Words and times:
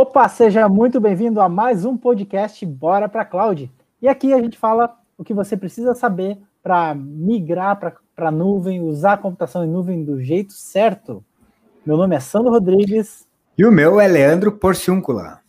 Opa, 0.00 0.28
seja 0.28 0.68
muito 0.68 1.00
bem-vindo 1.00 1.40
a 1.40 1.48
mais 1.48 1.84
um 1.84 1.96
podcast 1.96 2.64
Bora 2.64 3.08
para 3.08 3.24
Cloud. 3.24 3.68
E 4.00 4.06
aqui 4.06 4.32
a 4.32 4.40
gente 4.40 4.56
fala 4.56 4.96
o 5.18 5.24
que 5.24 5.34
você 5.34 5.56
precisa 5.56 5.92
saber 5.92 6.38
para 6.62 6.94
migrar 6.94 7.76
para 8.14 8.28
a 8.28 8.30
nuvem, 8.30 8.80
usar 8.80 9.14
a 9.14 9.18
computação 9.18 9.64
em 9.64 9.68
nuvem 9.68 10.04
do 10.04 10.22
jeito 10.22 10.52
certo. 10.52 11.24
Meu 11.84 11.96
nome 11.96 12.14
é 12.14 12.20
Sandro 12.20 12.52
Rodrigues. 12.52 13.26
E 13.58 13.66
o 13.66 13.72
meu 13.72 14.00
é 14.00 14.06
Leandro 14.06 14.52
Porciúncula. 14.52 15.40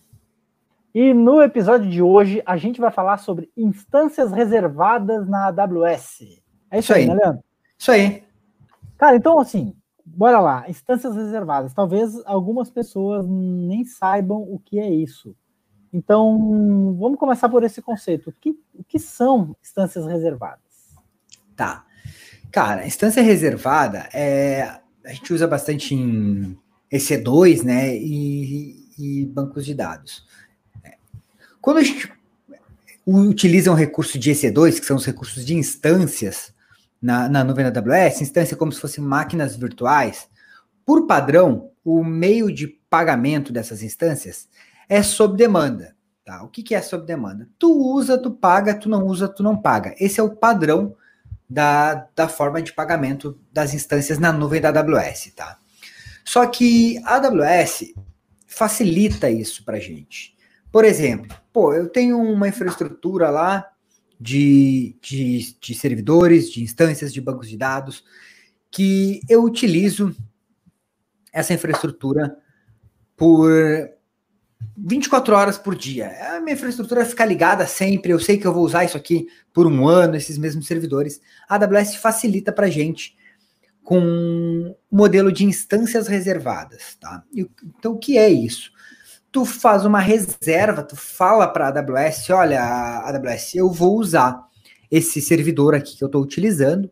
E 0.95 1.13
no 1.13 1.43
episódio 1.43 1.87
de 1.87 2.01
hoje 2.01 2.41
a 2.43 2.57
gente 2.57 2.81
vai 2.81 2.89
falar 2.89 3.17
sobre 3.17 3.51
instâncias 3.55 4.31
reservadas 4.31 5.29
na 5.29 5.49
AWS. 5.49 6.41
É 6.71 6.79
isso, 6.79 6.91
isso 6.91 6.93
aí, 6.95 7.01
aí, 7.03 7.07
né, 7.07 7.13
Leandro? 7.13 7.43
Isso 7.77 7.91
aí. 7.91 8.23
Cara, 8.97 9.15
então 9.15 9.39
assim, 9.39 9.75
bora 10.15 10.39
lá. 10.39 10.69
Instâncias 10.69 11.15
reservadas. 11.15 11.73
Talvez 11.73 12.21
algumas 12.25 12.69
pessoas 12.69 13.25
nem 13.27 13.85
saibam 13.85 14.41
o 14.41 14.59
que 14.59 14.79
é 14.79 14.89
isso. 14.89 15.35
Então, 15.91 16.95
vamos 16.99 17.17
começar 17.17 17.49
por 17.49 17.63
esse 17.63 17.81
conceito. 17.81 18.29
O 18.29 18.33
que, 18.33 18.51
o 18.73 18.83
que 18.83 18.99
são 18.99 19.55
instâncias 19.63 20.05
reservadas? 20.05 20.61
Tá. 21.55 21.85
Cara, 22.51 22.85
instância 22.85 23.21
reservada 23.21 24.09
é. 24.13 24.79
A 25.05 25.13
gente 25.13 25.33
usa 25.33 25.47
bastante 25.47 25.95
em 25.95 26.57
EC2, 26.91 27.63
né? 27.63 27.95
E, 27.95 28.89
e 28.97 29.25
bancos 29.25 29.65
de 29.65 29.73
dados. 29.73 30.27
Quando 31.61 31.77
a 31.77 31.83
gente 31.83 32.11
utiliza 33.05 33.71
um 33.71 33.75
recurso 33.75 34.19
de 34.19 34.31
EC2, 34.31 34.79
que 34.79 34.85
são 34.85 34.97
os 34.97 35.05
recursos 35.05 35.45
de 35.45 35.55
instâncias, 35.55 36.53
na, 37.01 37.29
na 37.29 37.43
nuvem 37.43 37.69
da 37.69 37.79
AWS, 37.79 38.21
instância 38.21 38.57
como 38.57 38.71
se 38.71 38.79
fossem 38.79 39.03
máquinas 39.03 39.55
virtuais, 39.55 40.29
por 40.85 41.05
padrão, 41.07 41.71
o 41.83 42.03
meio 42.03 42.53
de 42.53 42.67
pagamento 42.67 43.53
dessas 43.53 43.83
instâncias 43.83 44.49
é 44.87 45.03
sob 45.03 45.37
demanda. 45.37 45.95
Tá? 46.25 46.43
O 46.43 46.47
que, 46.47 46.63
que 46.63 46.75
é 46.75 46.81
sob 46.81 47.05
demanda? 47.05 47.47
Tu 47.57 47.71
usa, 47.71 48.17
tu 48.17 48.31
paga, 48.31 48.75
tu 48.75 48.89
não 48.89 49.05
usa, 49.05 49.27
tu 49.27 49.41
não 49.41 49.57
paga. 49.57 49.95
Esse 49.99 50.19
é 50.19 50.23
o 50.23 50.35
padrão 50.35 50.95
da, 51.49 52.07
da 52.15 52.27
forma 52.27 52.61
de 52.61 52.73
pagamento 52.73 53.39
das 53.51 53.73
instâncias 53.73 54.19
na 54.19 54.31
nuvem 54.31 54.61
da 54.61 54.69
AWS. 54.69 55.33
Tá? 55.35 55.57
Só 56.23 56.45
que 56.45 57.01
a 57.05 57.15
AWS 57.15 57.93
facilita 58.45 59.29
isso 59.29 59.63
para 59.63 59.79
gente. 59.79 60.35
Por 60.71 60.85
exemplo, 60.85 61.35
pô, 61.51 61.73
eu 61.73 61.87
tenho 61.89 62.19
uma 62.19 62.47
infraestrutura 62.47 63.29
lá 63.29 63.65
de, 64.19 64.97
de, 65.01 65.55
de 65.59 65.73
servidores, 65.73 66.51
de 66.51 66.61
instâncias, 66.61 67.13
de 67.13 67.21
bancos 67.21 67.47
de 67.47 67.57
dados, 67.57 68.03
que 68.69 69.21
eu 69.29 69.43
utilizo 69.43 70.15
essa 71.31 71.53
infraestrutura 71.53 72.35
por 73.15 73.49
24 74.77 75.35
horas 75.35 75.57
por 75.57 75.75
dia. 75.75 76.11
A 76.35 76.41
minha 76.41 76.53
infraestrutura 76.53 77.05
fica 77.05 77.25
ligada 77.25 77.65
sempre, 77.65 78.11
eu 78.11 78.19
sei 78.19 78.37
que 78.37 78.45
eu 78.45 78.53
vou 78.53 78.63
usar 78.63 78.83
isso 78.83 78.97
aqui 78.97 79.27
por 79.53 79.65
um 79.65 79.87
ano, 79.87 80.15
esses 80.15 80.37
mesmos 80.37 80.67
servidores. 80.67 81.21
A 81.47 81.55
AWS 81.55 81.95
facilita 81.95 82.51
para 82.51 82.69
gente 82.69 83.17
com 83.83 83.99
um 83.99 84.75
modelo 84.91 85.31
de 85.31 85.45
instâncias 85.45 86.07
reservadas, 86.07 86.95
tá? 86.99 87.23
Então, 87.33 87.93
o 87.93 87.97
que 87.97 88.17
é 88.17 88.29
isso? 88.29 88.71
Tu 89.31 89.45
faz 89.45 89.85
uma 89.85 89.99
reserva, 89.99 90.83
tu 90.83 90.95
fala 90.95 91.47
para 91.47 91.67
a 91.67 91.79
AWS, 91.79 92.29
olha, 92.31 92.61
AWS, 93.05 93.55
eu 93.55 93.69
vou 93.69 93.97
usar 93.97 94.47
esse 94.89 95.21
servidor 95.21 95.75
aqui 95.75 95.97
que 95.97 96.03
eu 96.03 96.07
estou 96.07 96.21
utilizando 96.21 96.91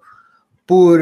por 0.65 0.99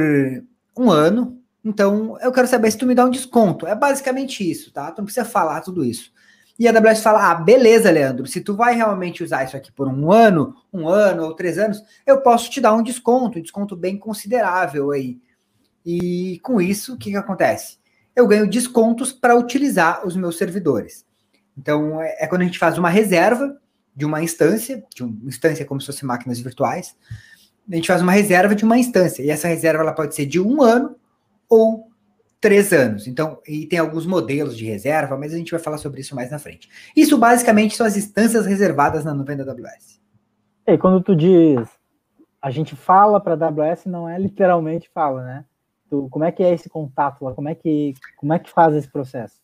um 0.78 0.92
ano, 0.92 1.40
então 1.64 2.18
eu 2.22 2.32
quero 2.32 2.48
saber 2.48 2.72
se 2.72 2.78
tu 2.78 2.86
me 2.86 2.96
dá 2.96 3.06
um 3.06 3.10
desconto. 3.10 3.68
É 3.68 3.76
basicamente 3.76 4.50
isso, 4.50 4.72
tá? 4.72 4.92
Tu 4.92 5.00
não 5.00 5.06
precisa 5.06 5.26
falar 5.26 5.62
tudo 5.62 5.84
isso. 5.84 6.14
E 6.58 6.68
a 6.68 6.72
AWS 6.72 7.02
fala, 7.02 7.32
ah, 7.32 7.36
beleza, 7.36 7.92
Leandro, 7.92 8.26
se 8.28 8.40
tu 8.40 8.56
vai 8.56 8.76
realmente 8.76 9.24
usar 9.24 9.44
isso 9.44 9.58
aqui 9.58 9.72
por 9.72 9.88
um 9.90 10.10
ano, 10.10 10.56
um 10.72 10.88
ano 10.88 11.24
ou 11.26 11.34
três 11.34 11.58
anos, 11.58 11.84
eu 12.06 12.22
posso 12.22 12.50
te 12.50 12.62
dar 12.62 12.74
um 12.74 12.84
desconto, 12.84 13.40
um 13.40 13.42
desconto 13.42 13.76
bem 13.76 13.98
considerável 13.98 14.92
aí. 14.92 15.20
E 15.86 16.40
com 16.42 16.62
isso, 16.62 16.94
o 16.94 16.98
que, 16.98 17.12
que 17.12 17.18
acontece? 17.18 17.78
Eu 18.16 18.26
ganho 18.26 18.50
descontos 18.50 19.12
para 19.12 19.36
utilizar 19.36 20.08
os 20.08 20.16
meus 20.16 20.38
servidores. 20.38 21.06
Então, 21.58 22.02
é, 22.02 22.18
é, 22.20 22.28
quando 22.28 22.42
a 22.42 22.46
gente 22.46 22.60
faz 22.60 22.78
uma 22.78 22.90
reserva 22.90 23.58
de 23.96 24.06
uma 24.06 24.22
instância, 24.22 24.84
de 24.94 25.04
uma 25.04 25.28
instância 25.28 25.66
como 25.66 25.80
se 25.80 25.88
fosse 25.88 26.06
máquinas 26.06 26.40
virtuais, 26.40 26.96
a 27.72 27.76
gente 27.76 27.88
faz 27.88 28.02
uma 28.02 28.12
reserva 28.12 28.54
de 28.54 28.64
uma 28.64 28.78
instância, 28.78 29.24
e 29.24 29.30
essa 29.30 29.48
reserva 29.48 29.82
ela 29.82 29.94
pode 29.94 30.14
ser 30.14 30.26
de 30.26 30.40
um 30.40 30.62
ano 30.62 30.96
ou 31.50 31.90
três 32.40 32.72
anos. 32.74 33.08
Então, 33.08 33.40
e 33.48 33.66
tem 33.66 33.80
alguns 33.80 34.06
modelos 34.06 34.58
de 34.58 34.66
reserva, 34.66 35.18
mas 35.18 35.34
a 35.34 35.38
gente 35.38 35.52
vai 35.52 35.60
falar 35.60 35.78
sobre 35.78 36.02
isso 36.02 36.14
mais 36.14 36.30
na 36.30 36.38
frente. 36.38 36.70
Isso 36.96 37.18
basicamente 37.18 37.76
são 37.76 37.86
as 37.86 37.98
instâncias 37.98 38.46
reservadas 38.46 39.04
na 39.04 39.14
nuvem 39.14 39.38
da 39.38 39.44
AWS. 39.44 40.00
E 40.68 40.78
quando 40.78 41.02
tu 41.02 41.16
diz 41.16 41.68
a 42.46 42.52
gente 42.52 42.76
fala 42.76 43.20
para 43.20 43.34
a 43.34 43.48
AWS, 43.48 43.88
não 43.88 44.08
é 44.08 44.20
literalmente 44.20 44.88
fala, 44.94 45.24
né? 45.24 45.46
Tu, 45.90 46.08
como 46.12 46.24
é 46.24 46.32
que 46.32 46.44
é 46.44 46.54
esse 46.54 46.70
contato 46.70 47.26
lá? 47.26 47.34
Como 47.34 47.50
é 47.50 47.56
que, 47.56 47.96
como 48.18 48.34
é 48.34 48.38
que 48.38 48.52
faz 48.52 48.76
esse 48.76 48.88
processo? 48.88 49.42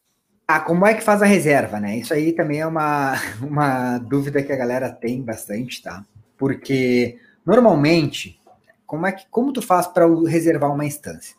Ah, 0.53 0.59
como 0.59 0.85
é 0.85 0.93
que 0.93 1.01
faz 1.01 1.21
a 1.21 1.25
reserva, 1.25 1.79
né? 1.79 1.97
Isso 1.97 2.13
aí 2.13 2.33
também 2.33 2.59
é 2.59 2.67
uma, 2.67 3.13
uma 3.41 3.97
dúvida 3.99 4.43
que 4.43 4.51
a 4.51 4.57
galera 4.57 4.91
tem 4.91 5.21
bastante, 5.21 5.81
tá? 5.81 6.05
Porque 6.37 7.17
normalmente, 7.45 8.37
como 8.85 9.07
é 9.07 9.13
que 9.13 9.25
como 9.31 9.53
tu 9.53 9.61
faz 9.61 9.87
para 9.87 10.05
reservar 10.27 10.73
uma 10.73 10.85
instância? 10.85 11.37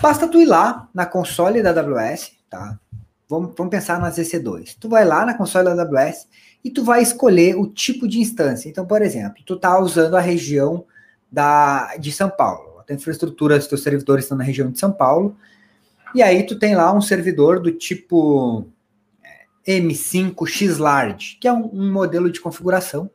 Basta 0.00 0.28
tu 0.28 0.40
ir 0.40 0.44
lá 0.44 0.88
na 0.94 1.04
console 1.06 1.60
da 1.60 1.70
AWS, 1.70 2.34
tá? 2.48 2.78
Vamos, 3.28 3.52
vamos 3.56 3.72
pensar 3.72 3.98
nas 3.98 4.16
EC2. 4.16 4.76
Tu 4.78 4.88
vai 4.88 5.04
lá 5.04 5.26
na 5.26 5.34
console 5.34 5.74
da 5.74 5.82
AWS 5.82 6.28
e 6.62 6.70
tu 6.70 6.84
vai 6.84 7.02
escolher 7.02 7.56
o 7.56 7.66
tipo 7.66 8.06
de 8.06 8.20
instância. 8.20 8.68
Então, 8.68 8.86
por 8.86 9.02
exemplo, 9.02 9.42
tu 9.44 9.56
tá 9.56 9.76
usando 9.80 10.16
a 10.16 10.20
região 10.20 10.84
da, 11.32 11.96
de 11.96 12.12
São 12.12 12.30
Paulo. 12.30 12.78
A 12.78 12.84
tua 12.84 12.94
infraestrutura, 12.94 13.56
os 13.56 13.66
teus 13.66 13.82
servidores 13.82 14.26
estão 14.26 14.38
na 14.38 14.44
região 14.44 14.70
de 14.70 14.78
São 14.78 14.92
Paulo 14.92 15.36
e 16.14 16.22
aí 16.22 16.44
tu 16.44 16.58
tem 16.58 16.76
lá 16.76 16.92
um 16.94 17.00
servidor 17.00 17.60
do 17.60 17.72
tipo 17.72 18.66
é, 19.66 19.80
M5 19.80 20.78
Large, 20.78 21.38
que 21.40 21.48
é 21.48 21.52
um, 21.52 21.68
um 21.72 21.92
modelo 21.92 22.30
de 22.30 22.40
configuração. 22.40 23.10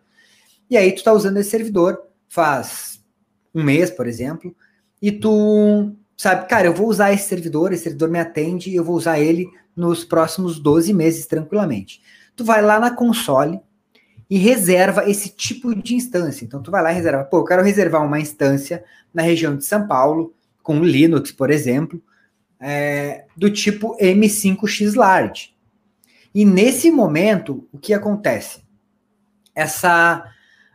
E 0.70 0.78
aí 0.78 0.92
tu 0.92 0.98
está 0.98 1.14
usando 1.14 1.38
esse 1.38 1.50
servidor 1.50 2.00
faz 2.28 3.02
um 3.54 3.64
mês, 3.64 3.90
por 3.90 4.06
exemplo, 4.06 4.56
e 5.02 5.12
tu 5.12 5.92
sabe, 6.16 6.48
cara, 6.48 6.68
eu 6.68 6.74
vou 6.74 6.88
usar 6.88 7.12
esse 7.12 7.28
servidor, 7.28 7.74
esse 7.74 7.84
servidor 7.84 8.10
me 8.10 8.20
atende 8.20 8.70
e 8.70 8.76
eu 8.76 8.84
vou 8.84 8.96
usar 8.96 9.20
ele 9.20 9.50
nos 9.76 10.04
próximos 10.04 10.60
12 10.60 10.94
meses 10.94 11.26
tranquilamente. 11.26 12.02
Tu 12.36 12.44
vai 12.44 12.62
lá 12.62 12.80
na 12.80 12.92
console 12.92 13.60
e 14.30 14.38
reserva 14.38 15.10
esse 15.10 15.30
tipo 15.30 15.74
de 15.74 15.96
instância. 15.96 16.46
Então 16.46 16.62
tu 16.62 16.70
vai 16.70 16.84
lá 16.84 16.92
e 16.92 16.96
reserva, 16.96 17.24
pô, 17.24 17.40
eu 17.40 17.46
quero 17.46 17.64
reservar 17.64 18.06
uma 18.06 18.20
instância 18.20 18.84
na 19.14 19.24
região 19.24 19.56
de 19.56 19.66
São 19.66 19.88
Paulo 19.88 20.34
com 20.62 20.84
Linux, 20.84 21.32
por 21.32 21.50
exemplo, 21.50 22.02
é, 22.60 23.26
do 23.36 23.50
tipo 23.50 23.98
M5X 23.98 24.96
Large. 24.96 25.54
E 26.34 26.46
nesse 26.46 26.92
momento, 26.92 27.68
o 27.72 27.78
que 27.78 27.94
acontece? 27.94 28.62
Essa 29.56 30.24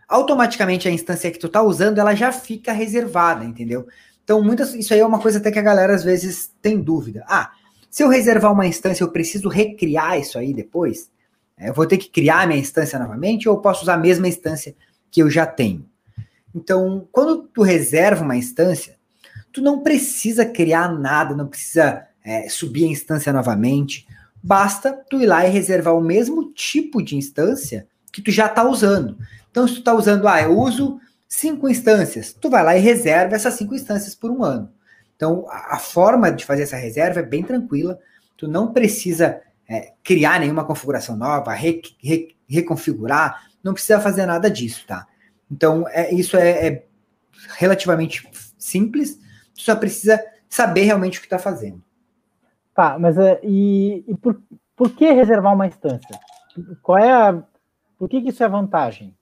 automaticamente 0.09 0.87
a 0.87 0.91
instância 0.91 1.31
que 1.31 1.39
tu 1.39 1.49
tá 1.49 1.63
usando, 1.63 1.99
ela 1.99 2.15
já 2.15 2.31
fica 2.31 2.73
reservada, 2.73 3.45
entendeu? 3.45 3.87
Então, 4.23 4.43
muitas, 4.43 4.75
isso 4.75 4.95
aí 4.95 5.01
é 5.01 5.07
uma 5.07 5.19
coisa 5.19 5.39
até 5.39 5.51
que 5.51 5.59
a 5.59 5.63
galera 5.63 5.95
às 5.95 6.05
vezes 6.05 6.53
tem 6.63 6.81
dúvida. 6.81 7.25
Ah, 7.27 7.53
se 7.91 8.03
eu 8.03 8.09
reservar 8.09 8.53
uma 8.53 8.67
instância, 8.67 9.05
eu 9.05 9.11
preciso 9.11 9.49
recriar 9.49 10.19
isso 10.19 10.39
aí 10.39 10.53
depois? 10.53 11.11
É, 11.57 11.69
eu 11.69 11.75
vou 11.75 11.87
ter 11.87 11.99
que 11.99 12.11
criar 12.11 12.47
minha 12.47 12.59
instância 12.59 12.99
novamente 12.99 13.49
ou 13.49 13.57
eu 13.57 13.61
posso 13.61 13.83
usar 13.83 13.95
a 13.95 13.99
mesma 13.99 14.27
instância 14.27 14.75
que 15.11 15.23
eu 15.23 15.31
já 15.31 15.47
tenho? 15.47 15.89
Então, 16.55 17.07
quando 17.13 17.43
tu 17.43 17.63
reserva 17.63 18.25
uma 18.25 18.37
instância, 18.37 18.97
tu 19.55 19.63
não 19.63 19.79
precisa 19.79 20.45
criar 20.45 20.93
nada, 20.93 21.33
não 21.33 21.47
precisa 21.47 22.05
é, 22.25 22.49
subir 22.49 22.87
a 22.87 22.89
instância 22.89 23.33
novamente. 23.33 24.05
Basta 24.43 24.93
tu 25.09 25.21
ir 25.21 25.27
lá 25.27 25.47
e 25.47 25.51
reservar 25.51 25.95
o 25.95 26.03
mesmo 26.03 26.53
tipo 26.53 27.01
de 27.01 27.17
instância 27.17 27.87
que 28.13 28.21
tu 28.21 28.33
já 28.33 28.47
está 28.47 28.65
usando. 28.65 29.17
Então, 29.49 29.67
se 29.69 29.75
tu 29.75 29.79
está 29.79 29.95
usando, 29.95 30.27
ah, 30.27 30.43
eu 30.43 30.59
uso 30.59 31.01
cinco 31.29 31.69
instâncias, 31.69 32.33
tu 32.33 32.51
vai 32.51 32.65
lá 32.65 32.77
e 32.77 32.81
reserva 32.81 33.37
essas 33.37 33.55
cinco 33.55 33.77
instâncias 33.77 34.13
por 34.17 34.29
um 34.29 34.43
ano. 34.43 34.69
Então, 35.15 35.47
a, 35.49 35.79
forma 35.79 36.33
de 36.33 36.45
fazer 36.45 36.65
essa 36.65 36.77
reserva 36.77 37.21
é 37.21 37.23
bem 37.23 37.45
tranquila. 37.45 37.97
Tu 38.37 38.49
não 38.49 38.73
precisa 38.73 39.41
é, 39.69 39.93
criar 40.03 40.41
nenhuma 40.41 40.65
configuração 40.65 41.17
nova, 41.17 41.53
re, 41.53 41.81
re, 42.03 42.35
reconfigurar, 42.49 43.45
não 43.63 43.73
precisa 43.73 44.01
fazer 44.01 44.27
nada 44.27 44.51
disso, 44.51 44.85
tá? 44.85 45.07
Então, 45.49 45.87
é, 45.91 46.13
isso 46.13 46.37
é, 46.37 46.67
é 46.67 46.85
relativamente 47.57 48.29
simples 48.59 49.23
tu 49.55 49.63
só 49.63 49.77
precisa 49.77 50.23
saber 50.49 50.83
realmente 50.83 51.19
o 51.19 51.21
que 51.21 51.27
está 51.27 51.39
fazendo. 51.39 51.83
Tá, 52.75 52.99
mas 52.99 53.17
é, 53.17 53.41
e, 53.43 54.05
e 54.07 54.15
por, 54.17 54.43
por 54.77 54.91
que 54.91 55.11
reservar 55.13 55.55
uma 55.55 55.67
instância? 55.67 56.19
Qual 56.83 56.99
é 56.99 57.13
a. 57.13 57.43
Por 57.99 58.09
que, 58.09 58.21
que 58.21 58.31
isso 58.31 58.43
é 58.43 58.49
vantagem? 58.49 59.17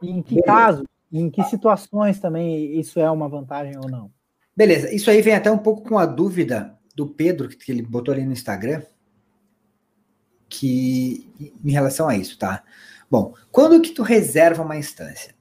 E 0.00 0.10
em 0.10 0.22
que 0.22 0.36
Beleza. 0.36 0.46
caso, 0.46 0.84
em 1.12 1.30
que 1.30 1.42
situações 1.44 2.20
também 2.20 2.78
isso 2.78 3.00
é 3.00 3.10
uma 3.10 3.28
vantagem 3.28 3.76
ou 3.76 3.90
não? 3.90 4.10
Beleza, 4.56 4.94
isso 4.94 5.10
aí 5.10 5.20
vem 5.20 5.34
até 5.34 5.50
um 5.50 5.58
pouco 5.58 5.82
com 5.82 5.98
a 5.98 6.06
dúvida 6.06 6.78
do 6.94 7.08
Pedro, 7.08 7.48
que 7.48 7.72
ele 7.72 7.82
botou 7.82 8.14
ali 8.14 8.24
no 8.24 8.32
Instagram, 8.32 8.82
que 10.48 11.28
em 11.64 11.70
relação 11.72 12.08
a 12.08 12.16
isso, 12.16 12.38
tá? 12.38 12.62
Bom, 13.10 13.34
quando 13.50 13.80
que 13.80 13.90
tu 13.90 14.02
reserva 14.02 14.62
uma 14.62 14.76
instância? 14.76 15.34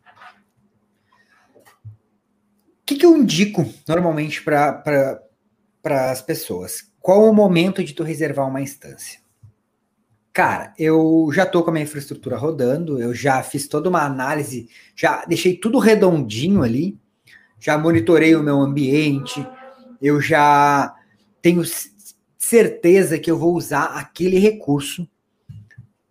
O 2.84 2.86
que, 2.86 2.96
que 2.96 3.06
eu 3.06 3.16
indico 3.16 3.66
normalmente 3.88 4.44
para 4.44 5.24
as 6.12 6.22
pessoas? 6.22 6.92
Qual 7.00 7.30
o 7.30 7.34
momento 7.34 7.82
de 7.82 7.94
tu 7.94 8.04
reservar 8.04 8.46
uma 8.46 8.60
instância? 8.60 9.22
Cara, 10.34 10.74
eu 10.78 11.30
já 11.34 11.46
tô 11.46 11.64
com 11.64 11.70
a 11.70 11.74
minha 11.74 11.86
infraestrutura 11.86 12.36
rodando, 12.36 13.02
eu 13.02 13.14
já 13.14 13.42
fiz 13.42 13.70
toda 13.70 13.88
uma 13.88 14.04
análise, 14.04 14.68
já 14.94 15.24
deixei 15.26 15.56
tudo 15.56 15.80
redondinho 15.80 16.62
ali, 16.62 17.00
já 17.58 17.78
monitorei 17.78 18.36
o 18.36 18.44
meu 18.44 18.60
ambiente, 18.60 19.48
eu 20.02 20.20
já 20.20 20.94
tenho 21.42 21.64
certeza 22.38 23.18
que 23.18 23.32
eu 23.32 23.38
vou 23.38 23.56
usar 23.56 23.98
aquele 23.98 24.40
recurso 24.40 25.08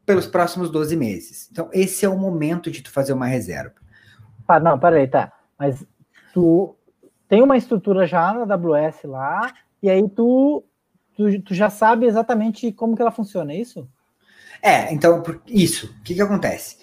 pelos 0.07 0.27
próximos 0.27 0.71
12 0.71 0.97
meses. 0.97 1.51
Então, 1.53 1.69
esse 1.71 2.07
é 2.07 2.09
o 2.09 2.19
momento 2.19 2.71
de 2.71 2.81
tu 2.81 2.91
fazer 2.91 3.13
uma 3.13 3.27
reserva. 3.27 3.75
Ah, 4.49 4.59
não, 4.59 4.79
peraí, 4.79 5.07
tá. 5.07 5.31
Mas 5.59 5.85
tu 6.32 6.76
tem 7.29 7.43
uma 7.43 7.56
estrutura 7.56 8.06
já 8.06 8.32
na 8.32 8.55
AWS 8.55 9.05
lá, 9.05 9.52
e 9.82 9.88
aí 9.88 10.08
tu, 10.08 10.64
tu, 11.17 11.40
tu 11.43 11.55
já 11.55 11.70
sabe 11.70 12.06
exatamente 12.06 12.70
como 12.73 12.94
que 12.94 13.02
ela 13.02 13.11
funciona, 13.11 13.52
é 13.52 13.56
isso? 13.56 13.88
É, 14.62 14.93
então, 14.93 15.23
isso. 15.46 15.87
O 15.99 16.02
que 16.02 16.14
que 16.14 16.20
acontece? 16.20 16.76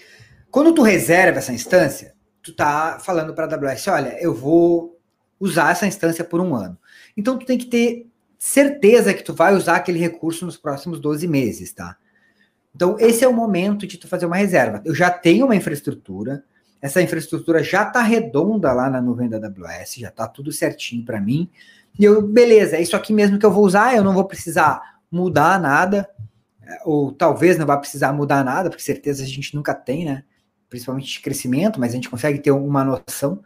Quando 0.51 0.73
tu 0.73 0.81
reserva 0.81 1.37
essa 1.37 1.53
instância, 1.53 2.13
tu 2.41 2.53
tá 2.53 2.99
falando 2.99 3.33
para 3.33 3.45
a 3.45 3.55
AWS, 3.55 3.87
olha, 3.87 4.17
eu 4.21 4.33
vou 4.33 4.99
usar 5.39 5.71
essa 5.71 5.87
instância 5.87 6.23
por 6.23 6.41
um 6.41 6.55
ano. 6.55 6.77
Então, 7.15 7.37
tu 7.37 7.45
tem 7.45 7.57
que 7.57 7.65
ter 7.65 8.09
certeza 8.37 9.13
que 9.13 9.23
tu 9.23 9.33
vai 9.33 9.55
usar 9.55 9.75
aquele 9.75 9.99
recurso 9.99 10.45
nos 10.45 10.57
próximos 10.57 10.99
12 10.99 11.27
meses, 11.27 11.71
tá? 11.71 11.95
Então, 12.75 12.97
esse 12.99 13.23
é 13.23 13.27
o 13.27 13.33
momento 13.33 13.87
de 13.87 13.97
tu 13.97 14.07
fazer 14.07 14.25
uma 14.25 14.35
reserva. 14.35 14.81
Eu 14.85 14.95
já 14.95 15.09
tenho 15.09 15.45
uma 15.45 15.55
infraestrutura, 15.55 16.43
essa 16.81 17.01
infraestrutura 17.01 17.61
já 17.63 17.83
está 17.83 18.01
redonda 18.01 18.71
lá 18.71 18.89
na 18.89 19.01
nuvem 19.01 19.29
da 19.29 19.37
AWS, 19.37 19.95
já 19.95 20.09
está 20.09 20.27
tudo 20.27 20.51
certinho 20.51 21.03
para 21.03 21.19
mim. 21.19 21.49
E 21.97 22.05
eu, 22.05 22.21
beleza, 22.21 22.77
é 22.77 22.81
isso 22.81 22.95
aqui 22.95 23.11
mesmo 23.11 23.37
que 23.37 23.45
eu 23.45 23.51
vou 23.51 23.65
usar, 23.65 23.95
eu 23.95 24.03
não 24.03 24.13
vou 24.13 24.25
precisar 24.25 24.99
mudar 25.11 25.59
nada, 25.59 26.09
é, 26.61 26.79
ou 26.85 27.11
talvez 27.11 27.57
não 27.57 27.65
vá 27.65 27.77
precisar 27.77 28.13
mudar 28.13 28.43
nada, 28.43 28.69
porque 28.69 28.83
certeza 28.83 29.23
a 29.23 29.27
gente 29.27 29.55
nunca 29.55 29.73
tem, 29.73 30.05
né? 30.05 30.23
Principalmente 30.69 31.11
de 31.11 31.19
crescimento, 31.19 31.79
mas 31.79 31.91
a 31.91 31.95
gente 31.95 32.09
consegue 32.09 32.39
ter 32.39 32.51
uma 32.51 32.83
noção. 32.83 33.43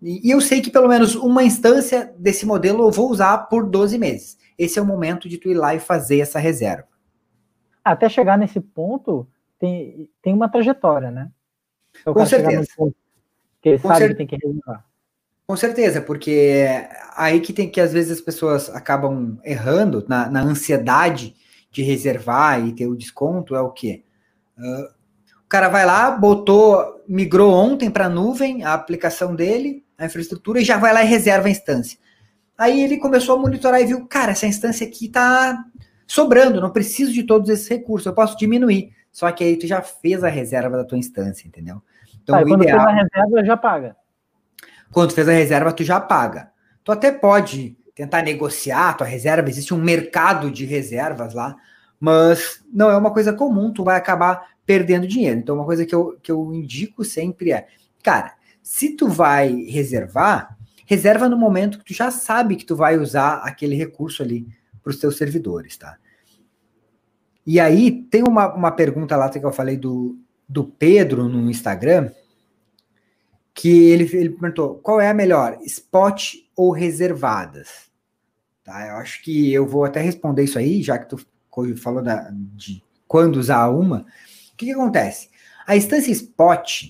E, 0.00 0.30
eu 0.30 0.40
sei 0.40 0.60
que 0.60 0.70
pelo 0.70 0.88
menos 0.88 1.14
uma 1.14 1.42
instância 1.42 2.14
desse 2.18 2.46
modelo 2.46 2.84
eu 2.84 2.90
vou 2.90 3.10
usar 3.10 3.38
por 3.48 3.68
12 3.68 3.98
meses. 3.98 4.38
Esse 4.56 4.78
é 4.78 4.82
o 4.82 4.86
momento 4.86 5.28
de 5.28 5.36
tu 5.36 5.48
ir 5.48 5.54
lá 5.54 5.74
e 5.74 5.80
fazer 5.80 6.20
essa 6.20 6.38
reserva. 6.38 6.86
Até 7.84 8.08
chegar 8.08 8.38
nesse 8.38 8.60
ponto, 8.60 9.26
tem, 9.58 10.08
tem 10.22 10.32
uma 10.32 10.48
trajetória, 10.48 11.10
né? 11.10 11.30
Eu 12.04 12.14
Com 12.14 12.26
certeza. 12.26 12.66
Ponto, 12.76 12.96
que 13.60 13.68
ele 13.70 13.78
Com 13.78 13.88
sabe 13.88 14.08
que 14.08 14.14
tem 14.14 14.26
que 14.26 14.36
reservar. 14.36 14.84
Com 15.46 15.56
certeza, 15.56 16.00
porque 16.00 16.66
aí 17.14 17.40
que 17.40 17.52
tem 17.52 17.68
que 17.68 17.80
às 17.80 17.92
vezes 17.92 18.12
as 18.12 18.20
pessoas 18.20 18.70
acabam 18.70 19.38
errando 19.44 20.02
na, 20.08 20.30
na 20.30 20.42
ansiedade 20.42 21.34
de 21.70 21.82
reservar 21.82 22.66
e 22.66 22.72
ter 22.72 22.86
o 22.86 22.96
desconto, 22.96 23.54
é 23.54 23.60
o 23.60 23.70
quê? 23.70 24.04
Uh, 24.56 24.94
o 25.44 25.48
cara 25.48 25.68
vai 25.68 25.84
lá, 25.84 26.10
botou, 26.10 27.02
migrou 27.06 27.52
ontem 27.52 27.90
para 27.90 28.06
a 28.06 28.08
nuvem 28.08 28.64
a 28.64 28.72
aplicação 28.72 29.34
dele, 29.34 29.84
a 29.98 30.06
infraestrutura, 30.06 30.60
e 30.60 30.64
já 30.64 30.78
vai 30.78 30.94
lá 30.94 31.04
e 31.04 31.06
reserva 31.06 31.48
a 31.48 31.50
instância. 31.50 31.98
Aí 32.56 32.82
ele 32.82 32.96
começou 32.96 33.36
a 33.36 33.38
monitorar 33.38 33.80
e 33.82 33.86
viu, 33.86 34.06
cara, 34.06 34.32
essa 34.32 34.46
instância 34.46 34.86
aqui 34.86 35.08
tá 35.08 35.62
sobrando, 36.06 36.60
não 36.60 36.70
preciso 36.70 37.12
de 37.12 37.24
todos 37.24 37.50
esses 37.50 37.68
recursos, 37.68 38.06
eu 38.06 38.14
posso 38.14 38.38
diminuir. 38.38 38.92
Só 39.14 39.30
que 39.30 39.44
aí 39.44 39.56
tu 39.56 39.64
já 39.64 39.80
fez 39.80 40.24
a 40.24 40.28
reserva 40.28 40.76
da 40.76 40.84
tua 40.84 40.98
instância, 40.98 41.46
entendeu? 41.46 41.80
Então, 42.20 42.34
tá, 42.34 42.42
o 42.42 42.48
quando 42.48 42.64
ideal... 42.64 42.80
fez 42.80 42.90
a 42.90 43.00
reserva, 43.00 43.44
já 43.44 43.56
paga. 43.56 43.96
Quando 44.92 45.10
tu 45.10 45.14
fez 45.14 45.28
a 45.28 45.32
reserva, 45.32 45.72
tu 45.72 45.84
já 45.84 46.00
paga. 46.00 46.50
Tu 46.82 46.90
até 46.90 47.12
pode 47.12 47.76
tentar 47.94 48.22
negociar 48.22 48.88
a 48.88 48.92
tua 48.94 49.06
reserva, 49.06 49.48
existe 49.48 49.72
um 49.72 49.80
mercado 49.80 50.50
de 50.50 50.64
reservas 50.64 51.32
lá, 51.32 51.54
mas 52.00 52.60
não 52.72 52.90
é 52.90 52.96
uma 52.96 53.12
coisa 53.12 53.32
comum, 53.32 53.72
tu 53.72 53.84
vai 53.84 53.96
acabar 53.96 54.48
perdendo 54.66 55.06
dinheiro. 55.06 55.38
Então, 55.38 55.54
uma 55.54 55.64
coisa 55.64 55.86
que 55.86 55.94
eu, 55.94 56.18
que 56.20 56.32
eu 56.32 56.52
indico 56.52 57.04
sempre 57.04 57.52
é, 57.52 57.68
cara, 58.02 58.34
se 58.60 58.96
tu 58.96 59.06
vai 59.06 59.62
reservar, 59.62 60.58
reserva 60.84 61.28
no 61.28 61.36
momento 61.36 61.78
que 61.78 61.84
tu 61.84 61.94
já 61.94 62.10
sabe 62.10 62.56
que 62.56 62.64
tu 62.64 62.74
vai 62.74 62.98
usar 62.98 63.42
aquele 63.44 63.76
recurso 63.76 64.24
ali 64.24 64.44
para 64.82 64.90
os 64.90 64.98
teus 64.98 65.16
servidores, 65.16 65.76
tá? 65.76 65.98
E 67.46 67.60
aí, 67.60 67.90
tem 67.90 68.22
uma, 68.22 68.52
uma 68.54 68.70
pergunta 68.70 69.16
lá 69.16 69.28
que 69.28 69.38
eu 69.38 69.52
falei 69.52 69.76
do, 69.76 70.18
do 70.48 70.64
Pedro 70.64 71.28
no 71.28 71.50
Instagram, 71.50 72.10
que 73.52 73.90
ele, 73.90 74.04
ele 74.16 74.30
perguntou 74.30 74.76
qual 74.76 75.00
é 75.00 75.08
a 75.08 75.14
melhor, 75.14 75.58
spot 75.62 76.34
ou 76.56 76.72
reservadas? 76.72 77.90
Tá, 78.64 78.86
eu 78.88 78.96
acho 78.96 79.22
que 79.22 79.52
eu 79.52 79.66
vou 79.66 79.84
até 79.84 80.00
responder 80.00 80.44
isso 80.44 80.58
aí, 80.58 80.82
já 80.82 80.98
que 80.98 81.08
tu 81.08 81.20
falou 81.76 82.02
da, 82.02 82.30
de 82.32 82.82
quando 83.06 83.36
usar 83.36 83.68
uma. 83.68 84.00
O 84.00 84.56
que, 84.56 84.66
que 84.66 84.72
acontece? 84.72 85.28
A 85.66 85.76
instância 85.76 86.10
spot 86.10 86.84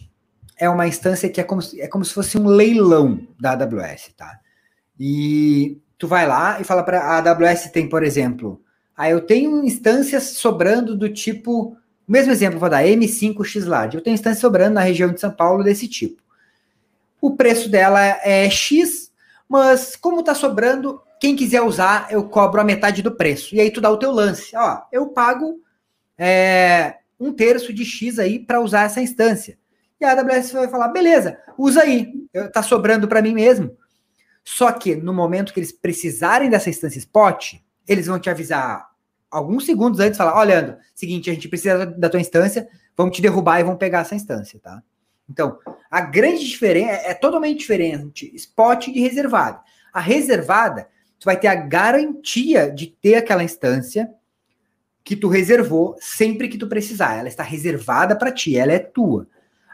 é 0.57 0.69
uma 0.69 0.87
instância 0.87 1.29
que 1.29 1.41
é 1.41 1.45
como, 1.45 1.61
é 1.79 1.89
como 1.89 2.05
se 2.05 2.15
fosse 2.15 2.39
um 2.39 2.47
leilão 2.47 3.27
da 3.39 3.53
AWS, 3.53 4.15
tá? 4.17 4.41
E 4.99 5.81
tu 5.99 6.07
vai 6.07 6.27
lá 6.27 6.61
e 6.61 6.65
fala 6.65 6.83
para 6.83 7.01
a 7.01 7.19
AWS 7.19 7.71
tem, 7.73 7.89
por 7.89 8.03
exemplo, 8.03 8.64
aí 8.97 9.13
eu 9.13 9.21
tenho 9.21 9.65
instâncias 9.65 10.25
sobrando 10.31 10.97
do 10.97 11.09
tipo, 11.09 11.77
mesmo 12.07 12.33
exemplo, 12.33 12.59
vou 12.59 12.71
dar 12.71 12.85
M5X 12.85 13.67
Large. 13.67 13.97
Eu 13.97 14.03
tenho 14.03 14.15
instância 14.15 14.41
sobrando 14.41 14.75
na 14.75 14.81
região 14.81 15.13
de 15.13 15.21
São 15.21 15.31
Paulo 15.31 15.65
desse 15.65 15.89
tipo. 15.89 16.23
O 17.21 17.37
preço 17.37 17.69
dela 17.69 18.01
é 18.23 18.49
X, 18.51 19.11
mas 19.49 19.97
como 19.97 20.21
está 20.21 20.35
sobrando, 20.35 21.01
quem 21.21 21.35
quiser 21.35 21.63
usar, 21.63 22.09
eu 22.11 22.29
cobro 22.29 22.61
a 22.61 22.65
metade 22.65 23.03
do 23.03 23.15
preço. 23.15 23.55
E 23.55 23.61
aí 23.61 23.71
tu 23.71 23.81
dá 23.81 23.91
o 23.91 23.97
teu 23.97 24.11
lance. 24.11 24.55
Ó, 24.57 24.83
eu 24.93 25.09
pago 25.09 25.61
é, 26.19 26.97
um 27.19 27.33
terço 27.33 27.73
de 27.73 27.85
X 27.85 28.19
aí 28.19 28.39
para 28.39 28.61
usar 28.61 28.83
essa 28.83 29.01
instância. 29.01 29.59
E 30.01 30.05
a 30.05 30.13
AWS 30.13 30.53
vai 30.53 30.69
falar, 30.69 30.89
beleza, 30.89 31.39
usa 31.57 31.83
aí. 31.83 32.13
Tá 32.53 32.63
sobrando 32.63 33.09
para 33.09 33.23
mim 33.23 33.33
mesmo. 33.33 33.77
Só 34.45 34.71
que 34.71 34.95
no 34.95 35.15
momento 35.15 35.55
que 35.55 35.61
eles 35.61 35.73
precisarem 35.73 36.51
dessa 36.51 36.69
instância 36.69 36.99
spot, 36.99 37.55
eles 37.87 38.07
vão 38.07 38.19
te 38.19 38.31
avisar 38.31 38.89
alguns 39.31 39.67
segundos 39.67 39.99
antes, 40.01 40.17
falar, 40.17 40.37
olha, 40.37 40.79
seguinte, 40.95 41.29
a 41.29 41.35
gente 41.35 41.49
precisa 41.49 41.85
da 41.87 42.09
tua 42.09 42.21
instância, 42.21 42.69
vamos 42.97 43.17
te 43.17 43.23
derrubar 43.23 43.61
e 43.61 43.65
vão 43.65 43.77
pegar 43.77 44.01
essa 44.01 44.15
instância, 44.15 44.61
tá? 44.61 44.83
Então, 45.29 45.59
a 45.91 46.01
grande 46.01 46.47
diferença 46.47 46.93
é, 46.93 47.11
é 47.11 47.15
totalmente 47.15 47.59
diferente 47.59 48.31
spot 48.37 48.87
de 48.87 49.01
reservada. 49.01 49.61
A 49.93 50.01
reservada, 50.01 50.89
tu 51.19 51.25
vai 51.25 51.39
ter 51.39 51.49
a 51.49 51.55
garantia 51.55 52.71
de 52.71 52.87
ter 52.87 53.17
aquela 53.17 53.43
instância 53.43 54.11
que 55.03 55.17
tu 55.17 55.29
reservou 55.29 55.97
sempre 56.01 56.49
que 56.49 56.59
tu 56.59 56.69
precisar. 56.69 57.17
Ela 57.17 57.29
está 57.29 57.43
reservada 57.43 58.17
para 58.17 58.33
ti, 58.33 58.57
ela 58.57 58.73
é 58.73 58.79
tua. 58.79 59.27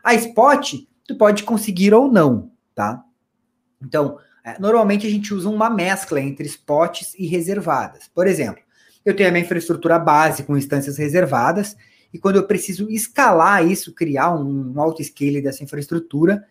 A 0.02 0.14
spot, 0.14 0.74
tu 1.06 1.16
pode 1.16 1.44
conseguir 1.44 1.92
ou 1.92 2.10
não, 2.10 2.50
tá? 2.74 3.04
Então, 3.82 4.18
normalmente 4.58 5.06
a 5.06 5.10
gente 5.10 5.32
usa 5.32 5.48
uma 5.48 5.70
mescla 5.70 6.20
entre 6.20 6.46
spots 6.46 7.14
e 7.18 7.26
reservadas. 7.26 8.08
Por 8.14 8.26
exemplo, 8.26 8.62
eu 9.04 9.14
tenho 9.14 9.28
a 9.28 9.32
minha 9.32 9.44
infraestrutura 9.44 9.98
base 9.98 10.42
com 10.42 10.56
instâncias 10.56 10.98
reservadas, 10.98 11.76
e 12.12 12.18
quando 12.18 12.36
eu 12.36 12.46
preciso 12.46 12.90
escalar 12.90 13.64
isso, 13.64 13.94
criar 13.94 14.34
um, 14.34 14.72
um 14.74 14.80
auto-scale 14.80 15.40
dessa 15.40 15.62
infraestrutura, 15.62 16.44